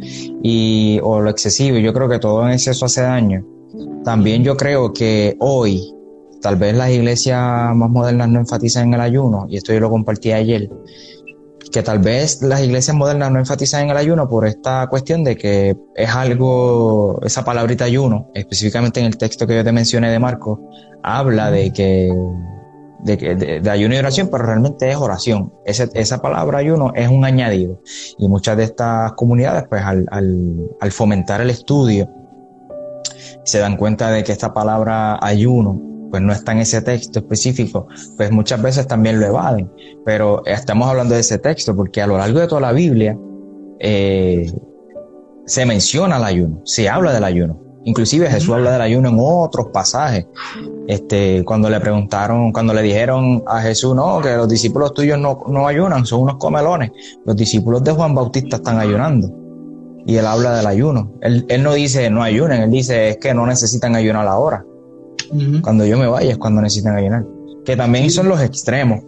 [0.43, 1.78] y o lo excesivo.
[1.78, 3.45] Yo creo que todo en exceso hace daño.
[4.03, 5.93] También yo creo que hoy,
[6.41, 7.39] tal vez las iglesias
[7.75, 10.69] más modernas no enfatizan en el ayuno, y esto yo lo compartí ayer,
[11.71, 15.36] que tal vez las iglesias modernas no enfatizan en el ayuno por esta cuestión de
[15.36, 20.19] que es algo, esa palabrita ayuno, específicamente en el texto que yo te mencioné de
[20.19, 20.61] Marco,
[21.03, 22.13] habla de que
[23.03, 25.53] de, de, ayuno y oración, pero realmente es oración.
[25.65, 27.81] esa palabra ayuno es un añadido.
[28.17, 32.09] Y muchas de estas comunidades, pues al, al, fomentar el estudio,
[33.43, 37.87] se dan cuenta de que esta palabra ayuno, pues no está en ese texto específico,
[38.17, 39.71] pues muchas veces también lo evaden.
[40.05, 43.17] Pero estamos hablando de ese texto porque a lo largo de toda la Biblia
[43.79, 44.51] eh,
[45.45, 47.66] se menciona el ayuno, se habla del ayuno.
[47.88, 50.25] Inclusive Jesús habla del ayuno en otros pasajes.
[50.88, 55.45] Este, cuando le preguntaron, cuando le dijeron a Jesús, no, que los discípulos tuyos no,
[55.47, 56.91] no ayunan, son unos comelones.
[57.25, 59.31] Los discípulos de Juan Bautista están ayunando.
[60.05, 61.13] Y él habla del ayuno.
[61.21, 64.65] Él, él no dice no ayunen, él dice es que no necesitan ayunar ahora.
[65.61, 67.25] Cuando yo me vaya es cuando necesitan ayunar.
[67.63, 68.99] Que también son los extremos.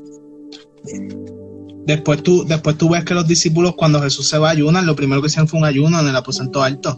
[1.86, 4.96] Después tú, después tú ves que los discípulos cuando Jesús se va a ayunar, lo
[4.96, 6.98] primero que hicieron fue un ayuno en el aposento alto.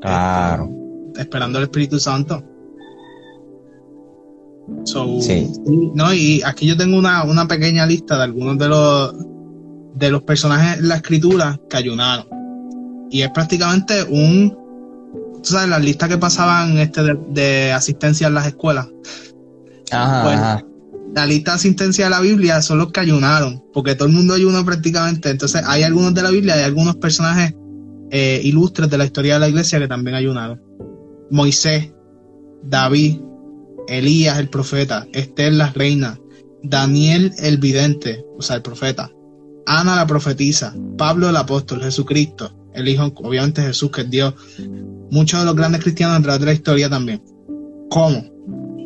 [0.00, 0.81] Claro
[1.16, 2.42] esperando el Espíritu Santo.
[5.20, 5.50] sí.
[5.94, 9.14] No, y aquí yo tengo una, una, pequeña lista de algunos de los
[9.94, 12.26] de los personajes en la escritura que ayunaron.
[13.10, 14.56] Y es prácticamente un
[15.42, 18.88] tú sabes, las listas que pasaban este de, asistencia en las escuelas.
[19.90, 20.64] Ajá,
[21.14, 24.34] La lista de asistencia de la Biblia son los que ayunaron, porque todo el mundo
[24.34, 25.30] ayunó prácticamente.
[25.30, 27.54] Entonces hay algunos de la Biblia, hay algunos personajes
[28.10, 30.60] eh, ilustres de la historia de la iglesia que también ayunaron.
[31.32, 31.92] Moisés,
[32.62, 33.18] David,
[33.88, 36.20] Elías el profeta, Esther la reina,
[36.62, 39.10] Daniel el vidente, o sea, el profeta,
[39.66, 44.34] Ana la profetisa, Pablo el apóstol, Jesucristo, el Hijo, obviamente Jesús que es Dios,
[45.10, 47.22] muchos de los grandes cristianos a de la historia también.
[47.88, 48.24] ¿Cómo?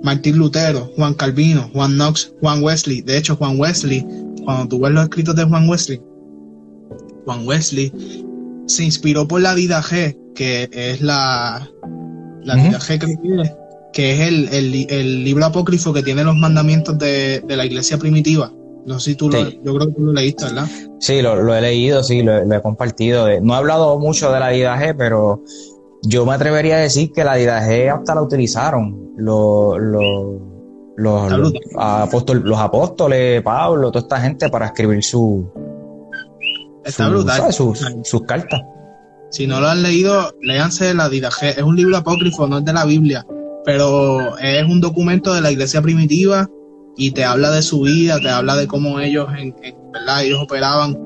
[0.04, 3.02] Martín Lutero, Juan Calvino, Juan Knox, Juan Wesley.
[3.02, 4.06] De hecho, Juan Wesley,
[4.44, 6.00] cuando tú ves los escritos de Juan Wesley,
[7.24, 7.92] Juan Wesley
[8.66, 11.68] se inspiró por la vida G, que es la,
[12.46, 12.78] la
[13.92, 18.52] que es el, el, libro apócrifo que tiene los mandamientos de, la iglesia primitiva.
[18.84, 20.68] No sé si tú lo, yo creo que tú lo leíste, ¿verdad?
[21.00, 23.26] Sí, lo, he leído, sí, lo, he compartido.
[23.40, 25.42] No he hablado mucho de la G, pero
[26.02, 33.42] yo me atrevería a decir que la G hasta la utilizaron los, los, los, apóstoles,
[33.42, 35.50] Pablo, toda esta gente para escribir su,
[36.84, 37.52] Está brutal.
[37.52, 38.60] sus cartas.
[39.36, 41.50] Si no lo han leído, léanse la Didaje.
[41.50, 43.26] Es un libro apócrifo, no es de la Biblia,
[43.66, 46.48] pero es un documento de la iglesia primitiva
[46.96, 49.54] y te habla de su vida, te habla de cómo ellos, en,
[49.92, 50.24] ¿verdad?
[50.24, 50.96] ellos operaban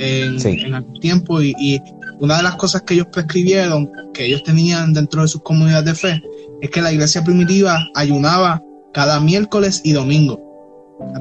[0.00, 1.80] en, en aquel tiempo y, y,
[2.18, 5.94] una de las cosas que ellos prescribieron, que ellos tenían dentro de sus comunidades de
[5.94, 6.22] fe,
[6.62, 8.60] es que la iglesia primitiva ayunaba
[8.94, 10.42] cada miércoles y domingo.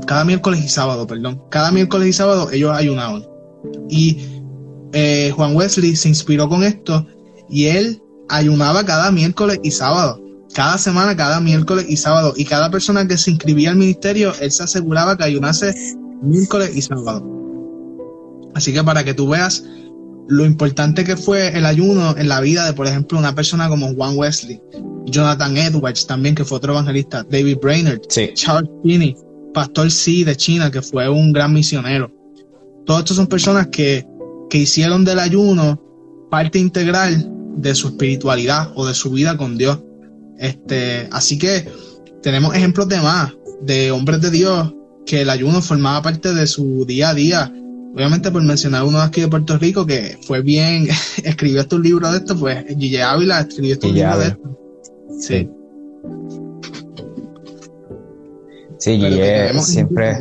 [0.07, 1.43] Cada miércoles y sábado, perdón.
[1.51, 3.23] Cada miércoles y sábado ellos ayunaban.
[3.87, 4.17] Y
[4.97, 7.05] eh, Juan Wesley se inspiró con esto
[7.49, 10.21] y él ayunaba cada miércoles y sábado.
[10.53, 12.33] Cada semana, cada miércoles y sábado.
[12.37, 15.75] Y cada persona que se inscribía al ministerio, él se aseguraba que ayunase
[16.21, 17.21] miércoles y sábado.
[18.53, 19.65] Así que para que tú veas
[20.29, 23.93] lo importante que fue el ayuno en la vida de, por ejemplo, una persona como
[23.95, 24.61] Juan Wesley,
[25.07, 27.99] Jonathan Edwards también, que fue otro evangelista, David Brainerd,
[28.33, 29.13] Charles Finney,
[29.53, 32.09] Pastor C de China, que fue un gran misionero.
[32.85, 34.05] Todos estos son personas que
[34.49, 35.81] que hicieron del ayuno
[36.29, 39.79] parte integral de su espiritualidad o de su vida con Dios.
[40.37, 41.67] Este, así que
[42.21, 44.73] tenemos ejemplos de más, de hombres de Dios,
[45.05, 47.53] que el ayuno formaba parte de su día a día.
[47.93, 50.87] Obviamente, por mencionar uno aquí de Puerto Rico que fue bien,
[51.23, 54.59] escribió estos libros de esto, pues Gille Ávila escribió estos libros de esto.
[55.19, 55.49] Sí.
[58.77, 60.17] Sí, Gille siempre,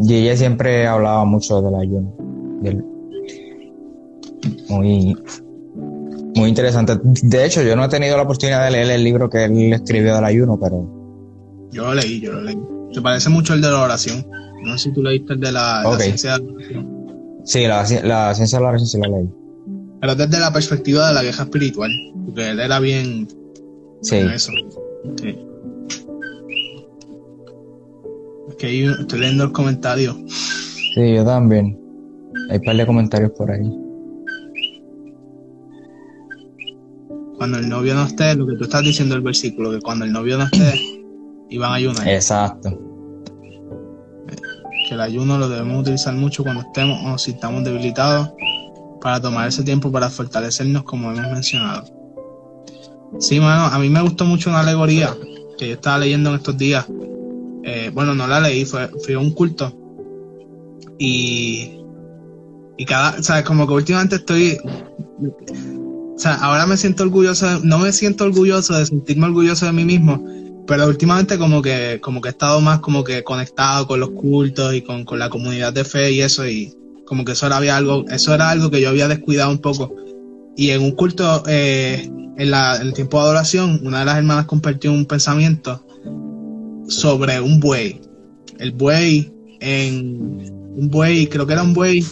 [0.00, 2.14] Gille siempre hablaba mucho del ayuno,
[2.62, 2.84] del,
[4.68, 5.16] muy,
[6.34, 6.98] muy interesante.
[7.02, 10.14] De hecho, yo no he tenido la oportunidad de leer el libro que él escribió
[10.14, 10.88] del ayuno, pero.
[11.70, 12.58] Yo lo leí, yo lo leí.
[12.92, 14.26] Se parece mucho el de la oración.
[14.64, 17.40] No sé si tú leíste el de la, ciencia de la oración.
[17.44, 19.28] Sí, la, ciencia de la oración sí la leí.
[20.00, 21.90] Pero desde la perspectiva de la vieja espiritual,
[22.26, 23.28] porque él era bien.
[24.02, 24.16] Sí.
[24.16, 24.52] Eso.
[25.20, 25.38] Sí.
[28.48, 30.16] Es que estoy leyendo el comentario.
[30.26, 31.78] Sí, yo también.
[32.50, 33.81] Hay un par de comentarios por ahí.
[37.42, 40.12] Cuando el novio no esté, lo que tú estás diciendo el versículo, que cuando el
[40.12, 40.80] novio no esté,
[41.50, 42.06] iban a ayunar.
[42.06, 42.70] Exacto.
[44.88, 48.30] que el ayuno lo debemos utilizar mucho cuando estemos o si estamos debilitados
[49.00, 51.82] para tomar ese tiempo para fortalecernos como hemos mencionado.
[53.18, 55.12] Sí, mano, a mí me gustó mucho una alegoría
[55.58, 56.86] que yo estaba leyendo en estos días.
[57.64, 59.76] Eh, bueno, no la leí, fue, fue un culto.
[60.96, 61.72] Y,
[62.76, 64.58] y cada, sabes, como que últimamente estoy,
[66.14, 69.84] o sea, ahora me siento orgulloso, no me siento orgulloso de sentirme orgulloso de mí
[69.84, 70.22] mismo,
[70.66, 74.74] pero últimamente como que, como que he estado más como que conectado con los cultos
[74.74, 76.74] y con, con la comunidad de fe y eso, y
[77.06, 79.94] como que eso era, había algo, eso era algo que yo había descuidado un poco.
[80.56, 84.18] Y en un culto, eh, en, la, en el tiempo de adoración, una de las
[84.18, 85.84] hermanas compartió un pensamiento
[86.88, 88.00] sobre un buey.
[88.58, 90.42] El buey en
[90.76, 92.04] un buey, creo que era un buey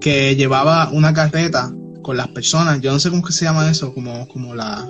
[0.00, 2.80] que llevaba una carreta con las personas.
[2.80, 4.88] Yo no sé cómo que se llama eso, como, como la.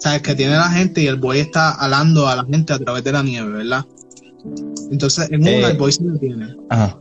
[0.00, 0.22] ¿Sabes?
[0.22, 3.12] Que tiene la gente y el buey está alando a la gente a través de
[3.12, 3.84] la nieve, ¿verdad?
[4.90, 6.56] Entonces, en una, Eh, el buey se detiene.
[6.70, 6.96] Ajá.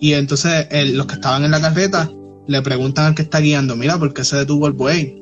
[0.00, 2.08] Y entonces, el- los que estaban en la carreta
[2.46, 5.20] le preguntan al que está guiando: Mira, ¿por qué se detuvo el buey?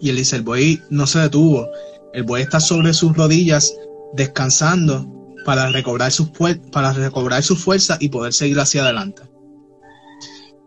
[0.00, 1.66] Y él dice: El buey no se detuvo.
[2.12, 3.74] El buey está sobre sus rodillas,
[4.14, 5.06] descansando
[5.44, 6.30] para recobrar sus,
[6.72, 9.22] para recobrar su fuerza y poder seguir hacia adelante.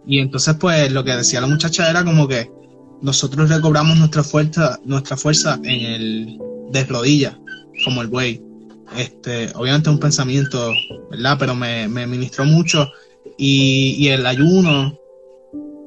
[0.05, 2.49] Y entonces, pues, lo que decía la muchacha era como que
[3.01, 6.39] nosotros recobramos nuestra fuerza, nuestra fuerza en el
[6.71, 7.35] de rodillas,
[7.83, 8.41] como el buey.
[8.97, 10.73] Este, obviamente es un pensamiento,
[11.09, 11.37] ¿verdad?
[11.39, 12.87] Pero me, me ministró mucho.
[13.37, 14.97] Y, y el ayuno,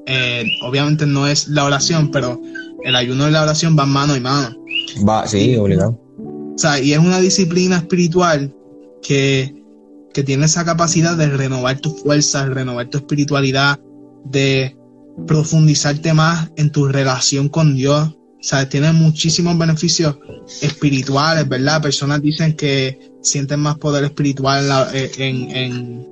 [0.07, 2.41] eh, obviamente no es la oración, pero
[2.83, 4.57] el ayuno y la oración van mano y mano.
[5.07, 6.01] Va, sí, obligado.
[6.19, 8.55] O sea, y es una disciplina espiritual
[9.03, 9.55] que,
[10.13, 13.79] que tiene esa capacidad de renovar tus fuerzas, renovar tu espiritualidad,
[14.25, 14.77] de
[15.27, 18.09] profundizarte más en tu relación con Dios.
[18.09, 20.17] O sea, tiene muchísimos beneficios
[20.61, 21.81] espirituales, ¿verdad?
[21.81, 26.07] Personas dicen que sienten más poder espiritual en, eh, en, en-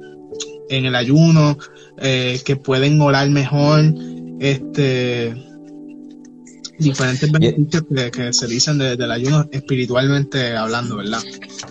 [0.70, 1.58] en el ayuno,
[1.98, 3.82] eh, que pueden orar mejor,
[4.40, 5.34] este
[6.78, 11.20] diferentes beneficios que, que se dicen de- del ayuno espiritualmente hablando, ¿verdad?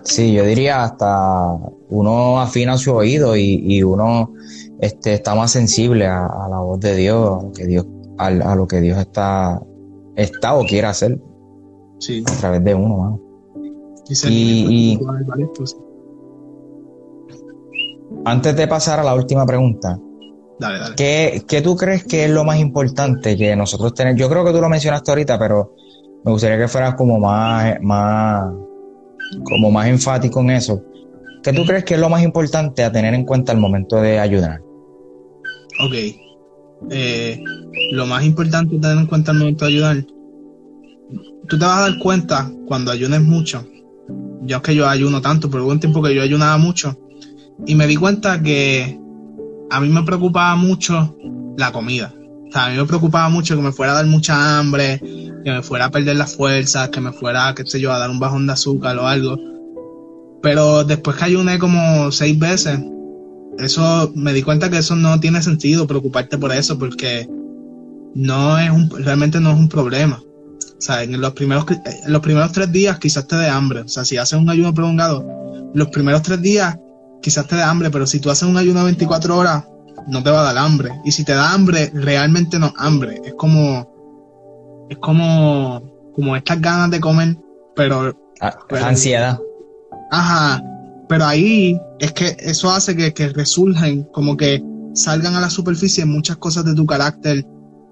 [0.03, 1.57] Sí, yo diría hasta
[1.89, 4.33] uno afina su oído y, y uno
[4.82, 7.86] este, está más sensible a, a la voz de Dios, a lo que Dios,
[8.17, 9.61] a, a lo que Dios está,
[10.15, 11.19] está o quiere hacer
[11.99, 12.23] Sí.
[12.27, 13.19] a través de uno, mano.
[14.27, 14.99] Y- y-
[15.55, 15.77] cosas.
[18.25, 19.97] Antes de pasar a la última pregunta,
[20.59, 20.95] Dale, dale.
[20.95, 24.19] ¿qué, qué tú crees que es lo más importante que nosotros tenemos?
[24.19, 25.73] Yo creo que tú lo mencionaste ahorita, pero
[26.23, 28.51] me gustaría que fueras como más, más,
[29.43, 30.84] como más enfático en eso.
[31.41, 34.19] ¿Qué tú crees que es lo más importante a tener en cuenta al momento de
[34.19, 34.61] ayudar?
[35.80, 35.93] Ok.
[36.89, 37.43] Eh,
[37.91, 40.05] lo más importante es tener en cuenta al momento de ayudar.
[41.47, 43.65] Tú te vas a dar cuenta cuando ayunes mucho.
[44.43, 46.97] Yo es que yo ayuno tanto, pero hubo un tiempo que yo ayunaba mucho.
[47.65, 48.99] Y me di cuenta que
[49.69, 51.15] a mí me preocupaba mucho
[51.57, 52.13] la comida.
[52.47, 55.51] O sea, a mí me preocupaba mucho que me fuera a dar mucha hambre, que
[55.51, 58.19] me fuera a perder las fuerzas, que me fuera, qué sé yo, a dar un
[58.19, 59.38] bajón de azúcar o algo.
[60.41, 62.80] Pero después que ayuné como seis veces,
[63.60, 67.30] eso me di cuenta que eso no tiene sentido preocuparte por eso porque
[68.16, 70.22] no es un realmente no es un problema.
[70.24, 73.82] O sea en los primeros en los primeros tres días quizás te dé hambre.
[73.82, 75.26] O sea si haces un ayuno prolongado
[75.74, 76.78] los primeros tres días
[77.22, 79.64] quizás te dé hambre pero si tú haces un ayuno de 24 horas
[80.08, 80.91] no te va a dar hambre.
[81.06, 83.22] Y si te da hambre realmente no hambre.
[83.26, 85.84] Es como es como
[86.16, 87.38] como estas ganas de comer
[87.76, 89.39] pero Ah, Pero- ansiedad.
[90.10, 90.60] Ajá,
[91.12, 93.34] pero ahí es que eso hace que, que
[94.14, 97.45] como que salgan a la superficie muchas cosas de tu carácter,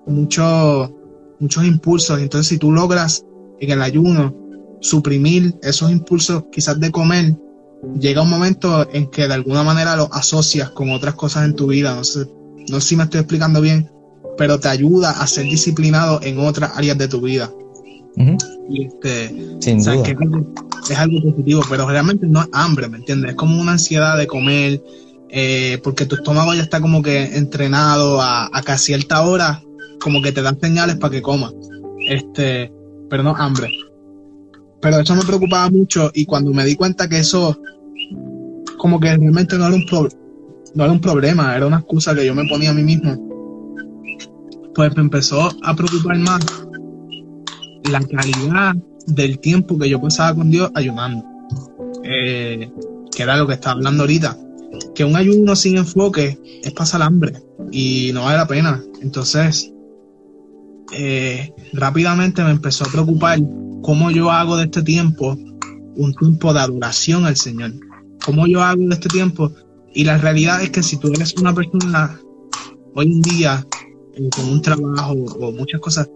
[0.07, 0.89] muchos
[1.37, 2.21] muchos impulsos.
[2.21, 3.25] Entonces, si tú logras
[3.59, 4.33] en el ayuno
[4.79, 7.35] suprimir esos impulsos quizás de comer,
[7.99, 11.67] llega un momento en que de alguna manera los asocias con otras cosas en tu
[11.67, 11.93] vida.
[11.95, 12.25] No sé,
[12.69, 13.91] no sé si me estoy explicando bien,
[14.37, 17.51] pero te ayuda a ser disciplinado en otras áreas de tu vida.
[18.69, 19.29] Y este,
[19.59, 20.03] Sin o sea, duda.
[20.03, 20.53] que es algo,
[20.89, 23.31] es algo positivo, pero realmente no es hambre, ¿me entiendes?
[23.31, 24.83] Es como una ansiedad de comer,
[25.29, 29.61] eh, porque tu estómago ya está como que entrenado a, a que a cierta hora,
[30.01, 31.53] como que te dan señales para que comas.
[32.07, 32.71] Este,
[33.09, 33.69] pero no hambre.
[34.81, 37.59] Pero eso me preocupaba mucho y cuando me di cuenta que eso,
[38.77, 40.07] como que realmente no era un, pro-
[40.73, 43.17] no era un problema, era una excusa que yo me ponía a mí mismo,
[44.75, 46.39] pues me empezó a preocupar más
[47.85, 48.75] la calidad
[49.07, 51.23] del tiempo que yo pasaba con Dios ayunando.
[52.03, 52.71] Eh,
[53.11, 54.37] que era lo que estaba hablando ahorita.
[54.95, 57.33] Que un ayuno sin enfoque es pasar hambre
[57.71, 58.83] y no vale la pena.
[59.01, 59.71] Entonces,
[60.91, 63.39] eh, rápidamente me empezó a preocupar
[63.81, 65.37] cómo yo hago de este tiempo
[65.95, 67.73] un tiempo de adoración al Señor.
[68.25, 69.51] Cómo yo hago de este tiempo
[69.93, 72.19] Y la realidad es que si tú eres una persona
[72.95, 73.65] hoy en día
[74.13, 76.09] eh, con un trabajo o muchas cosas,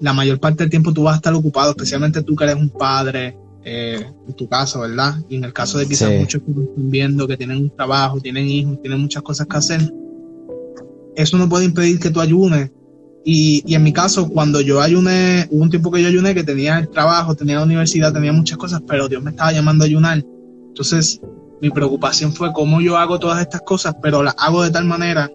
[0.00, 2.70] la mayor parte del tiempo tú vas a estar ocupado, especialmente tú que eres un
[2.70, 5.16] padre, eh, en tu caso, ¿verdad?
[5.28, 8.46] Y en el caso de quizás muchos que están viendo que tienen un trabajo, tienen
[8.46, 9.92] hijos, tienen muchas cosas que hacer,
[11.16, 12.70] eso no puede impedir que tú ayunes.
[13.24, 16.44] Y, y en mi caso, cuando yo ayuné, hubo un tiempo que yo ayuné, que
[16.44, 19.86] tenía el trabajo, tenía la universidad, tenía muchas cosas, pero Dios me estaba llamando a
[19.86, 20.24] ayunar.
[20.68, 21.20] Entonces,
[21.60, 25.30] mi preocupación fue cómo yo hago todas estas cosas, pero las hago de tal manera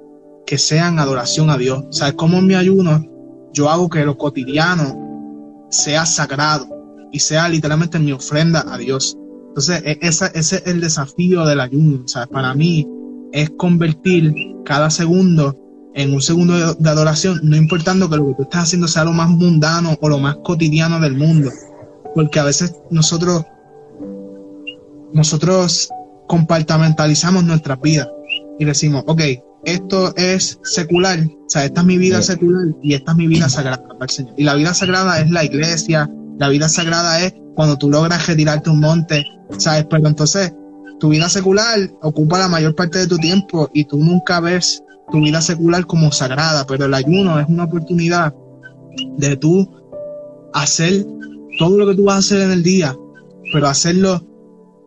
[0.47, 1.83] que sean adoración a Dios.
[1.87, 3.05] O sea, cómo en mi ayuno
[3.53, 6.67] yo hago que lo cotidiano sea sagrado
[7.11, 9.17] y sea literalmente mi ofrenda a Dios.
[9.49, 12.07] Entonces, e, ese, ese es el desafío del ayuno.
[12.07, 12.87] Sea, para mí
[13.31, 14.33] es convertir
[14.65, 15.59] cada segundo
[15.95, 19.13] en un segundo de, adoración, no importando que lo que tú estás haciendo sea lo
[19.13, 21.51] más mundano o lo más cotidiano del mundo.
[22.15, 23.43] Porque a veces nosotros,
[25.13, 25.89] nosotros
[26.27, 28.09] compartamentalizamos nuestras vidas
[28.57, 29.21] y decimos, ok,
[29.65, 33.49] esto es secular, o sea, esta es mi vida secular y esta es mi vida
[33.49, 34.33] sagrada para el Señor.
[34.37, 36.09] Y la vida sagrada es la iglesia,
[36.39, 39.23] la vida sagrada es cuando tú logras retirarte un monte,
[39.57, 39.85] ¿sabes?
[39.89, 40.53] Pero entonces
[40.99, 45.21] tu vida secular ocupa la mayor parte de tu tiempo y tú nunca ves tu
[45.21, 48.33] vida secular como sagrada, pero el ayuno es una oportunidad
[49.17, 49.69] de tú
[50.53, 51.05] hacer
[51.59, 52.95] todo lo que tú vas a hacer en el día,
[53.51, 54.25] pero hacerlo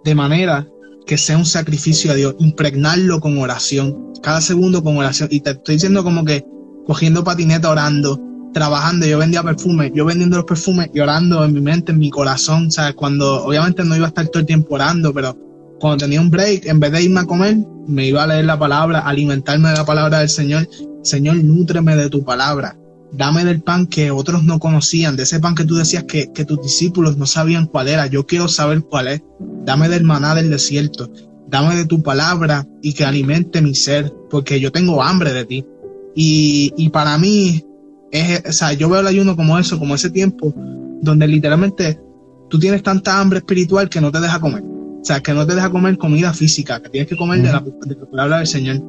[0.05, 0.67] de manera
[1.07, 5.29] que sea un sacrificio a Dios, impregnarlo con oración, cada segundo con oración.
[5.31, 6.45] Y te estoy diciendo como que
[6.85, 8.21] cogiendo patineta orando,
[8.53, 12.11] trabajando, yo vendía perfumes, yo vendiendo los perfumes y orando en mi mente, en mi
[12.11, 12.95] corazón, ¿sabes?
[12.95, 15.37] Cuando obviamente no iba a estar todo el tiempo orando, pero
[15.79, 18.59] cuando tenía un break, en vez de irme a comer, me iba a leer la
[18.59, 20.69] palabra, alimentarme de la palabra del Señor.
[21.03, 22.77] Señor, nútreme de tu palabra
[23.13, 26.63] dame del pan que otros no conocían, de ese pan que tú decías que, tus
[26.63, 29.23] discípulos no sabían cuál era, yo quiero saber cuál es,
[29.65, 31.11] dame del maná del desierto,
[31.49, 35.67] dame de tu palabra y que alimente mi ser, porque yo tengo hambre de ti.
[36.15, 37.65] Y, y para mí,
[38.11, 40.55] es, o sea, yo veo el ayuno como eso, como ese tiempo
[41.03, 42.01] donde literalmente
[42.49, 44.63] tú tienes tanta hambre espiritual que no te deja comer.
[44.63, 47.61] O sea, que no te deja comer comida física, que tienes que comer de, la,
[47.61, 48.83] de la palabra del Señor.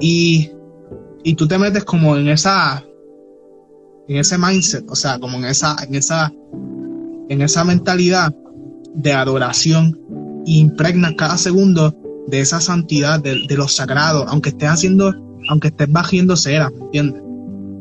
[0.00, 0.50] Y,
[1.22, 2.84] y tú te metes como en esa
[4.08, 6.32] en ese mindset, o sea, como en esa, en esa,
[7.28, 8.34] en esa mentalidad
[8.94, 9.98] de adoración,
[10.46, 11.94] impregna cada segundo
[12.26, 15.14] de esa santidad, de, de lo sagrado, aunque estés haciendo,
[15.48, 17.22] aunque estés bajando cera, ¿me entiendes?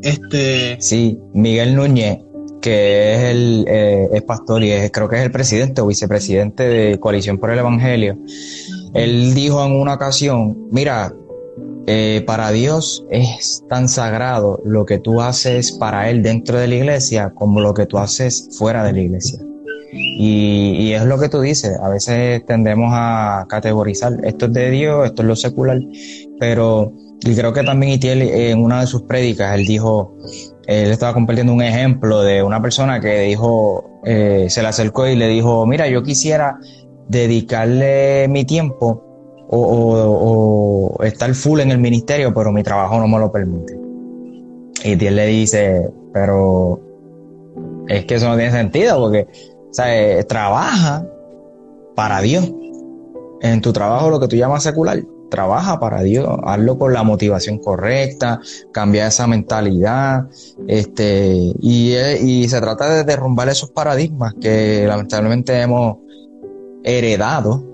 [0.01, 0.77] Este.
[0.79, 2.19] Sí, Miguel Núñez,
[2.61, 6.63] que es el eh, es pastor y es, creo que es el presidente o vicepresidente
[6.63, 8.17] de Coalición por el Evangelio.
[8.93, 11.13] Él dijo en una ocasión, mira,
[11.87, 16.75] eh, para Dios es tan sagrado lo que tú haces para Él dentro de la
[16.75, 19.39] iglesia como lo que tú haces fuera de la iglesia.
[19.91, 25.05] Y, es lo que tú dices, a veces tendemos a categorizar, esto es de Dios,
[25.07, 25.79] esto es lo secular,
[26.39, 30.15] pero y creo que también Itiel en una de sus prédicas, él dijo,
[30.67, 35.15] él estaba compartiendo un ejemplo de una persona que dijo, eh, se le acercó y
[35.15, 36.57] le dijo, mira, yo quisiera
[37.09, 39.08] dedicarle mi tiempo
[39.51, 43.79] o, estar full en el ministerio, pero mi trabajo no me lo permite.
[44.83, 46.79] Y Dios le dice, pero
[47.87, 49.27] es que eso no tiene sentido porque,
[49.71, 51.05] o trabaja
[51.95, 52.51] para Dios.
[53.41, 57.59] En tu trabajo, lo que tú llamas secular, trabaja para Dios, hazlo con la motivación
[57.59, 58.41] correcta,
[58.71, 60.27] cambia esa mentalidad,
[60.67, 65.97] este, y, y se trata de derrumbar esos paradigmas que lamentablemente hemos
[66.83, 67.68] heredado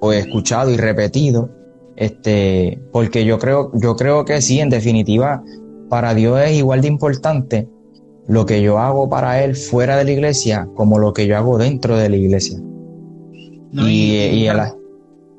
[0.00, 1.50] o escuchado y repetido,
[1.96, 5.42] este, porque yo creo, yo creo que sí, en definitiva,
[5.88, 7.68] para Dios es igual de importante
[8.28, 11.58] lo que yo hago para Él fuera de la iglesia como lo que yo hago
[11.58, 12.58] dentro de la iglesia.
[13.72, 14.48] y, y,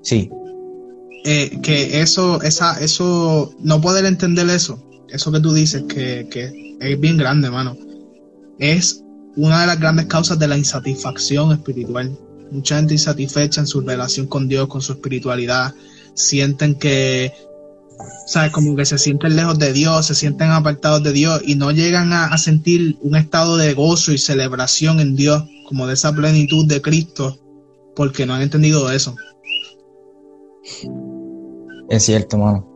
[0.01, 0.29] sí.
[1.25, 6.77] Eh, que eso, esa, eso, no poder entender eso, eso que tú dices, que, que
[6.79, 7.77] es bien grande, hermano,
[8.57, 9.03] es
[9.35, 12.17] una de las grandes causas de la insatisfacción espiritual
[12.51, 15.73] mucha gente insatisfecha en su relación con Dios, con su espiritualidad,
[16.13, 17.33] sienten que,
[18.27, 18.51] ¿sabes?
[18.51, 22.13] Como que se sienten lejos de Dios, se sienten apartados de Dios y no llegan
[22.13, 26.81] a, sentir un estado de gozo y celebración en Dios, como de esa plenitud de
[26.81, 27.37] Cristo,
[27.95, 29.15] porque no han entendido eso.
[31.89, 32.67] Es cierto, mano.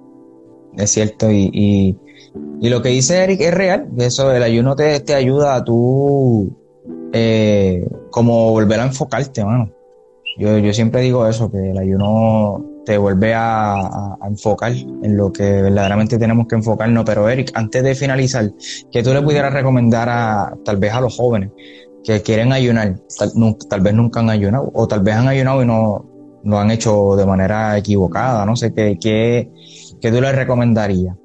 [0.78, 1.32] Es cierto.
[1.32, 1.97] Y,
[2.61, 3.89] y, lo que dice Eric es real.
[3.97, 6.62] Eso, el ayuno te, te ayuda a tú
[7.14, 9.72] eh, como volver a enfocarte, mano.
[10.38, 15.61] Yo, yo siempre digo eso, que el ayuno te vuelve a, enfocar en lo que
[15.61, 17.05] verdaderamente tenemos que enfocarnos.
[17.05, 18.51] Pero Eric, antes de finalizar,
[18.91, 21.51] ¿qué tú le pudieras recomendar a tal vez a los jóvenes
[22.03, 22.99] que quieren ayunar?
[23.70, 26.05] Tal, vez nunca han ayunado, o tal vez han ayunado y no,
[26.43, 28.45] lo han hecho de manera equivocada.
[28.45, 29.49] No sé qué, qué,
[30.01, 31.16] qué tú les recomendarías.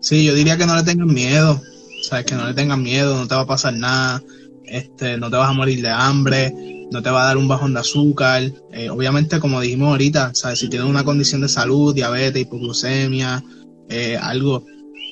[0.00, 1.60] Sí, yo diría que no le tengan miedo.
[2.02, 4.20] Sabes que no le tengan miedo, no te va a pasar nada,
[4.66, 6.52] este, no te vas a morir de hambre,
[6.90, 8.42] no te va a dar un bajón de azúcar.
[8.72, 13.42] Eh, obviamente, como dijimos ahorita, sabes, si tienes una condición de salud, diabetes, hipoglucemia,
[13.88, 14.64] eh, algo,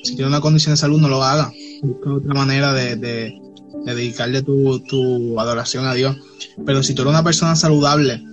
[0.03, 1.51] si tienes una condición de salud, no lo hagas.
[1.81, 3.39] Busca otra manera de, de,
[3.85, 6.17] de dedicarle tu, tu adoración a Dios.
[6.65, 8.23] Pero si tú eres una persona saludable,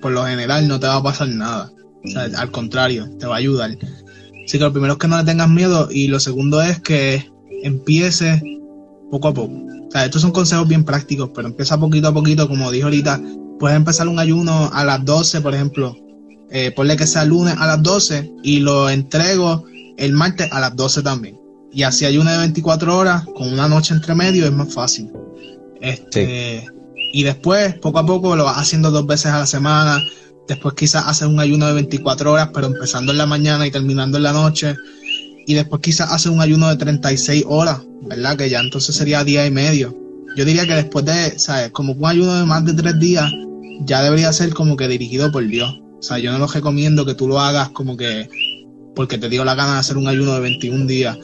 [0.00, 1.72] por lo general no te va a pasar nada.
[2.04, 3.76] O sea, al contrario, te va a ayudar.
[4.44, 7.28] Así que lo primero es que no le tengas miedo y lo segundo es que
[7.62, 8.40] empieces
[9.10, 9.54] poco a poco.
[9.88, 13.20] O sea, estos son consejos bien prácticos, pero empieza poquito a poquito, como dije ahorita,
[13.58, 15.96] puedes empezar un ayuno a las 12, por ejemplo.
[16.50, 19.64] Eh, ponle que sea lunes a las 12 y lo entrego
[19.96, 21.38] el martes a las 12 también.
[21.72, 25.10] Y así ayuno de 24 horas con una noche entre medio es más fácil.
[25.80, 26.64] Este,
[27.12, 30.00] Y después, poco a poco, lo vas haciendo dos veces a la semana.
[30.48, 34.16] Después quizás haces un ayuno de 24 horas, pero empezando en la mañana y terminando
[34.16, 34.76] en la noche.
[35.46, 38.36] Y después quizás haces un ayuno de 36 horas, ¿verdad?
[38.36, 39.96] Que ya entonces sería día y medio.
[40.36, 41.70] Yo diría que después de, ¿sabes?
[41.70, 43.30] Como un ayuno de más de tres días,
[43.84, 45.70] ya debería ser como que dirigido por Dios.
[45.98, 48.28] O sea, yo no lo recomiendo que tú lo hagas como que
[48.94, 51.18] porque te dio la gana de hacer un ayuno de 21 días.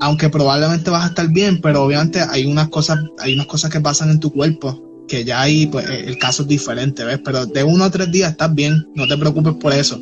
[0.00, 3.80] Aunque probablemente vas a estar bien, pero obviamente hay unas cosas, hay unas cosas que
[3.80, 7.20] pasan en tu cuerpo que ya ahí pues el caso es diferente, ¿ves?
[7.24, 10.00] Pero de uno a tres días estás bien, no te preocupes por eso,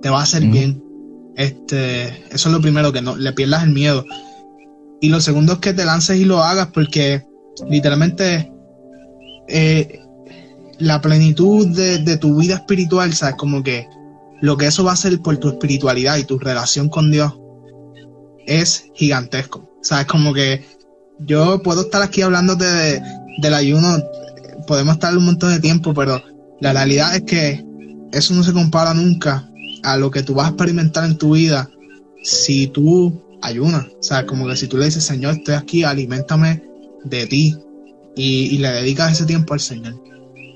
[0.00, 0.81] te va a hacer bien.
[1.36, 4.04] Este, eso es lo primero, que no le pierdas el miedo.
[5.00, 7.22] Y lo segundo es que te lances y lo hagas porque
[7.68, 8.52] literalmente
[9.48, 10.00] eh,
[10.78, 13.36] la plenitud de, de, tu vida espiritual, ¿sabes?
[13.36, 13.86] Como que
[14.40, 17.32] lo que eso va a hacer por tu espiritualidad y tu relación con Dios
[18.46, 19.68] es gigantesco.
[19.82, 20.06] ¿Sabes?
[20.06, 20.64] Como que
[21.20, 23.02] yo puedo estar aquí hablándote de,
[23.38, 23.98] del ayuno,
[24.66, 26.22] podemos estar un montón de tiempo, pero
[26.60, 27.64] la realidad es que
[28.12, 29.48] eso no se compara nunca
[29.82, 31.68] a lo que tú vas a experimentar en tu vida
[32.22, 33.86] si tú ayunas.
[33.98, 36.62] O sea, como que si tú le dices, Señor, estoy aquí, alimentame
[37.04, 37.56] de ti
[38.16, 39.94] y, y le dedicas ese tiempo al Señor.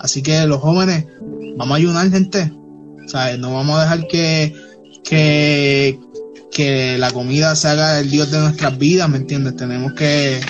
[0.01, 1.07] Así que los jóvenes,
[1.57, 2.53] vamos a ayunar, gente.
[3.05, 4.55] O sea, no vamos a dejar que,
[5.05, 5.99] que,
[6.51, 9.57] que la comida se haga el Dios de nuestras vidas, ¿me entiendes?
[9.57, 10.41] Tenemos que,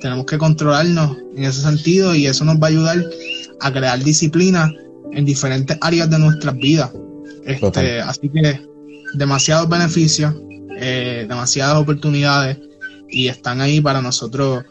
[0.00, 3.04] tenemos que controlarnos en ese sentido y eso nos va a ayudar
[3.60, 4.72] a crear disciplina
[5.12, 6.90] en diferentes áreas de nuestras vidas.
[7.46, 8.60] Este, así que
[9.14, 10.34] demasiados beneficios,
[10.76, 12.58] eh, demasiadas oportunidades
[13.08, 14.64] y están ahí para nosotros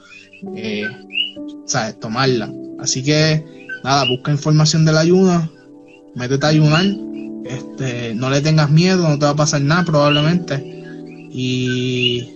[0.55, 0.89] eh,
[1.65, 1.99] ¿sabes?
[1.99, 2.51] tomarla.
[2.79, 3.45] Así que
[3.83, 5.49] nada, busca información del ayuno,
[6.15, 6.85] métete a ayunar,
[7.45, 10.71] este, no le tengas miedo, no te va a pasar nada probablemente.
[11.35, 12.29] Y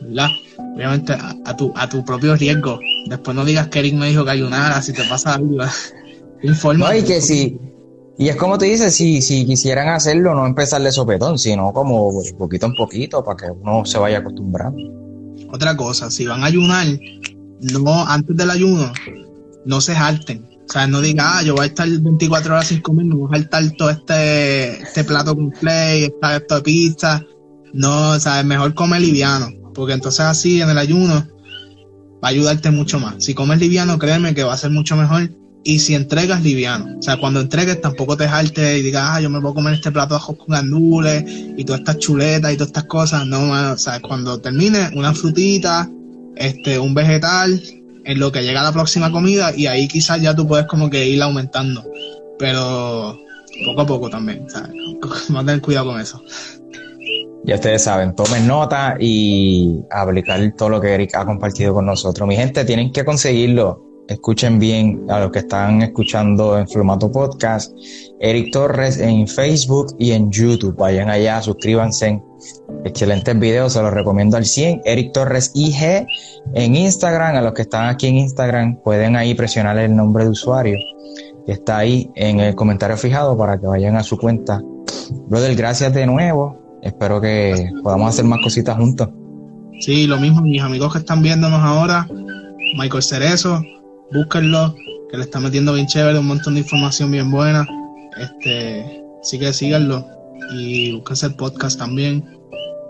[0.00, 0.30] la,
[0.74, 2.78] obviamente a, a, tu, a tu propio riesgo.
[3.06, 5.58] Después no digas que Eric me dijo que ayunara, si te pasa algo,
[6.42, 6.86] informa.
[6.92, 7.58] No, y que si,
[8.18, 12.12] y es como te dices, si, si quisieran hacerlo, no empezar de sopetón, sino como
[12.38, 14.78] poquito en poquito para que uno se vaya acostumbrando.
[15.50, 16.86] Otra cosa, si van a ayunar,
[17.60, 18.92] no, antes del ayuno,
[19.64, 20.48] no se jalten.
[20.68, 23.28] O sea, no diga, ah, yo voy a estar 24 horas sin comer, me voy
[23.28, 27.22] a jaltar todo este, este plato con play, esta, esta pizza.
[27.72, 31.26] No, o sea, es mejor comer liviano, porque entonces así en el ayuno
[32.22, 33.24] va a ayudarte mucho más.
[33.24, 35.30] Si comes liviano, créeme que va a ser mucho mejor.
[35.64, 39.30] Y si entregas liviano, o sea, cuando entregues tampoco te jaltes y digas, ah, yo
[39.30, 42.56] me voy a comer este plato de ajos con gandules y todas estas chuletas y
[42.56, 43.26] todas estas cosas.
[43.26, 45.88] No, o sea, cuando termine, una frutita,
[46.36, 47.62] este, un vegetal,
[48.04, 51.06] en lo que llega la próxima comida y ahí quizás ya tú puedes como que
[51.08, 51.84] ir aumentando.
[52.38, 53.18] Pero
[53.64, 54.72] poco a poco también, ¿sabes?
[55.34, 56.22] A tener cuidado con eso.
[57.44, 62.28] Ya ustedes saben, tomen nota y aplicar todo lo que Eric ha compartido con nosotros.
[62.28, 63.91] Mi gente, tienen que conseguirlo.
[64.08, 67.72] Escuchen bien a los que están escuchando en formato podcast.
[68.20, 70.76] Eric Torres en Facebook y en YouTube.
[70.76, 72.22] Vayan allá, suscríbanse.
[72.84, 74.82] Excelentes videos, se los recomiendo al 100.
[74.84, 76.06] Eric Torres IG
[76.54, 77.36] en Instagram.
[77.36, 80.78] A los que están aquí en Instagram pueden ahí presionar el nombre de usuario
[81.46, 84.62] que está ahí en el comentario fijado para que vayan a su cuenta.
[85.28, 86.58] Brother, gracias de nuevo.
[86.82, 89.08] Espero que podamos hacer más cositas juntos.
[89.80, 92.06] Sí, lo mismo, mis amigos que están viéndonos ahora,
[92.78, 93.62] Michael Cerezo,
[94.12, 94.74] búsquenlo,
[95.10, 97.66] que le está metiendo bien chévere, un montón de información bien buena.
[98.16, 100.06] Este, sí que síganlo
[100.52, 102.24] y búsquense el podcast también.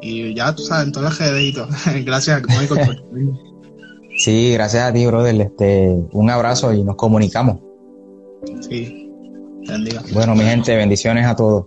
[0.00, 1.68] Y ya tú sabes, en todas las redes y todo.
[2.04, 2.86] gracias, Michael.
[2.86, 2.96] Por...
[4.16, 5.40] sí, gracias a ti, brother.
[5.40, 7.58] Este, un abrazo y nos comunicamos.
[8.60, 9.10] Sí,
[9.68, 10.02] bendiga.
[10.12, 11.66] Bueno, mi gente, bendiciones a todos.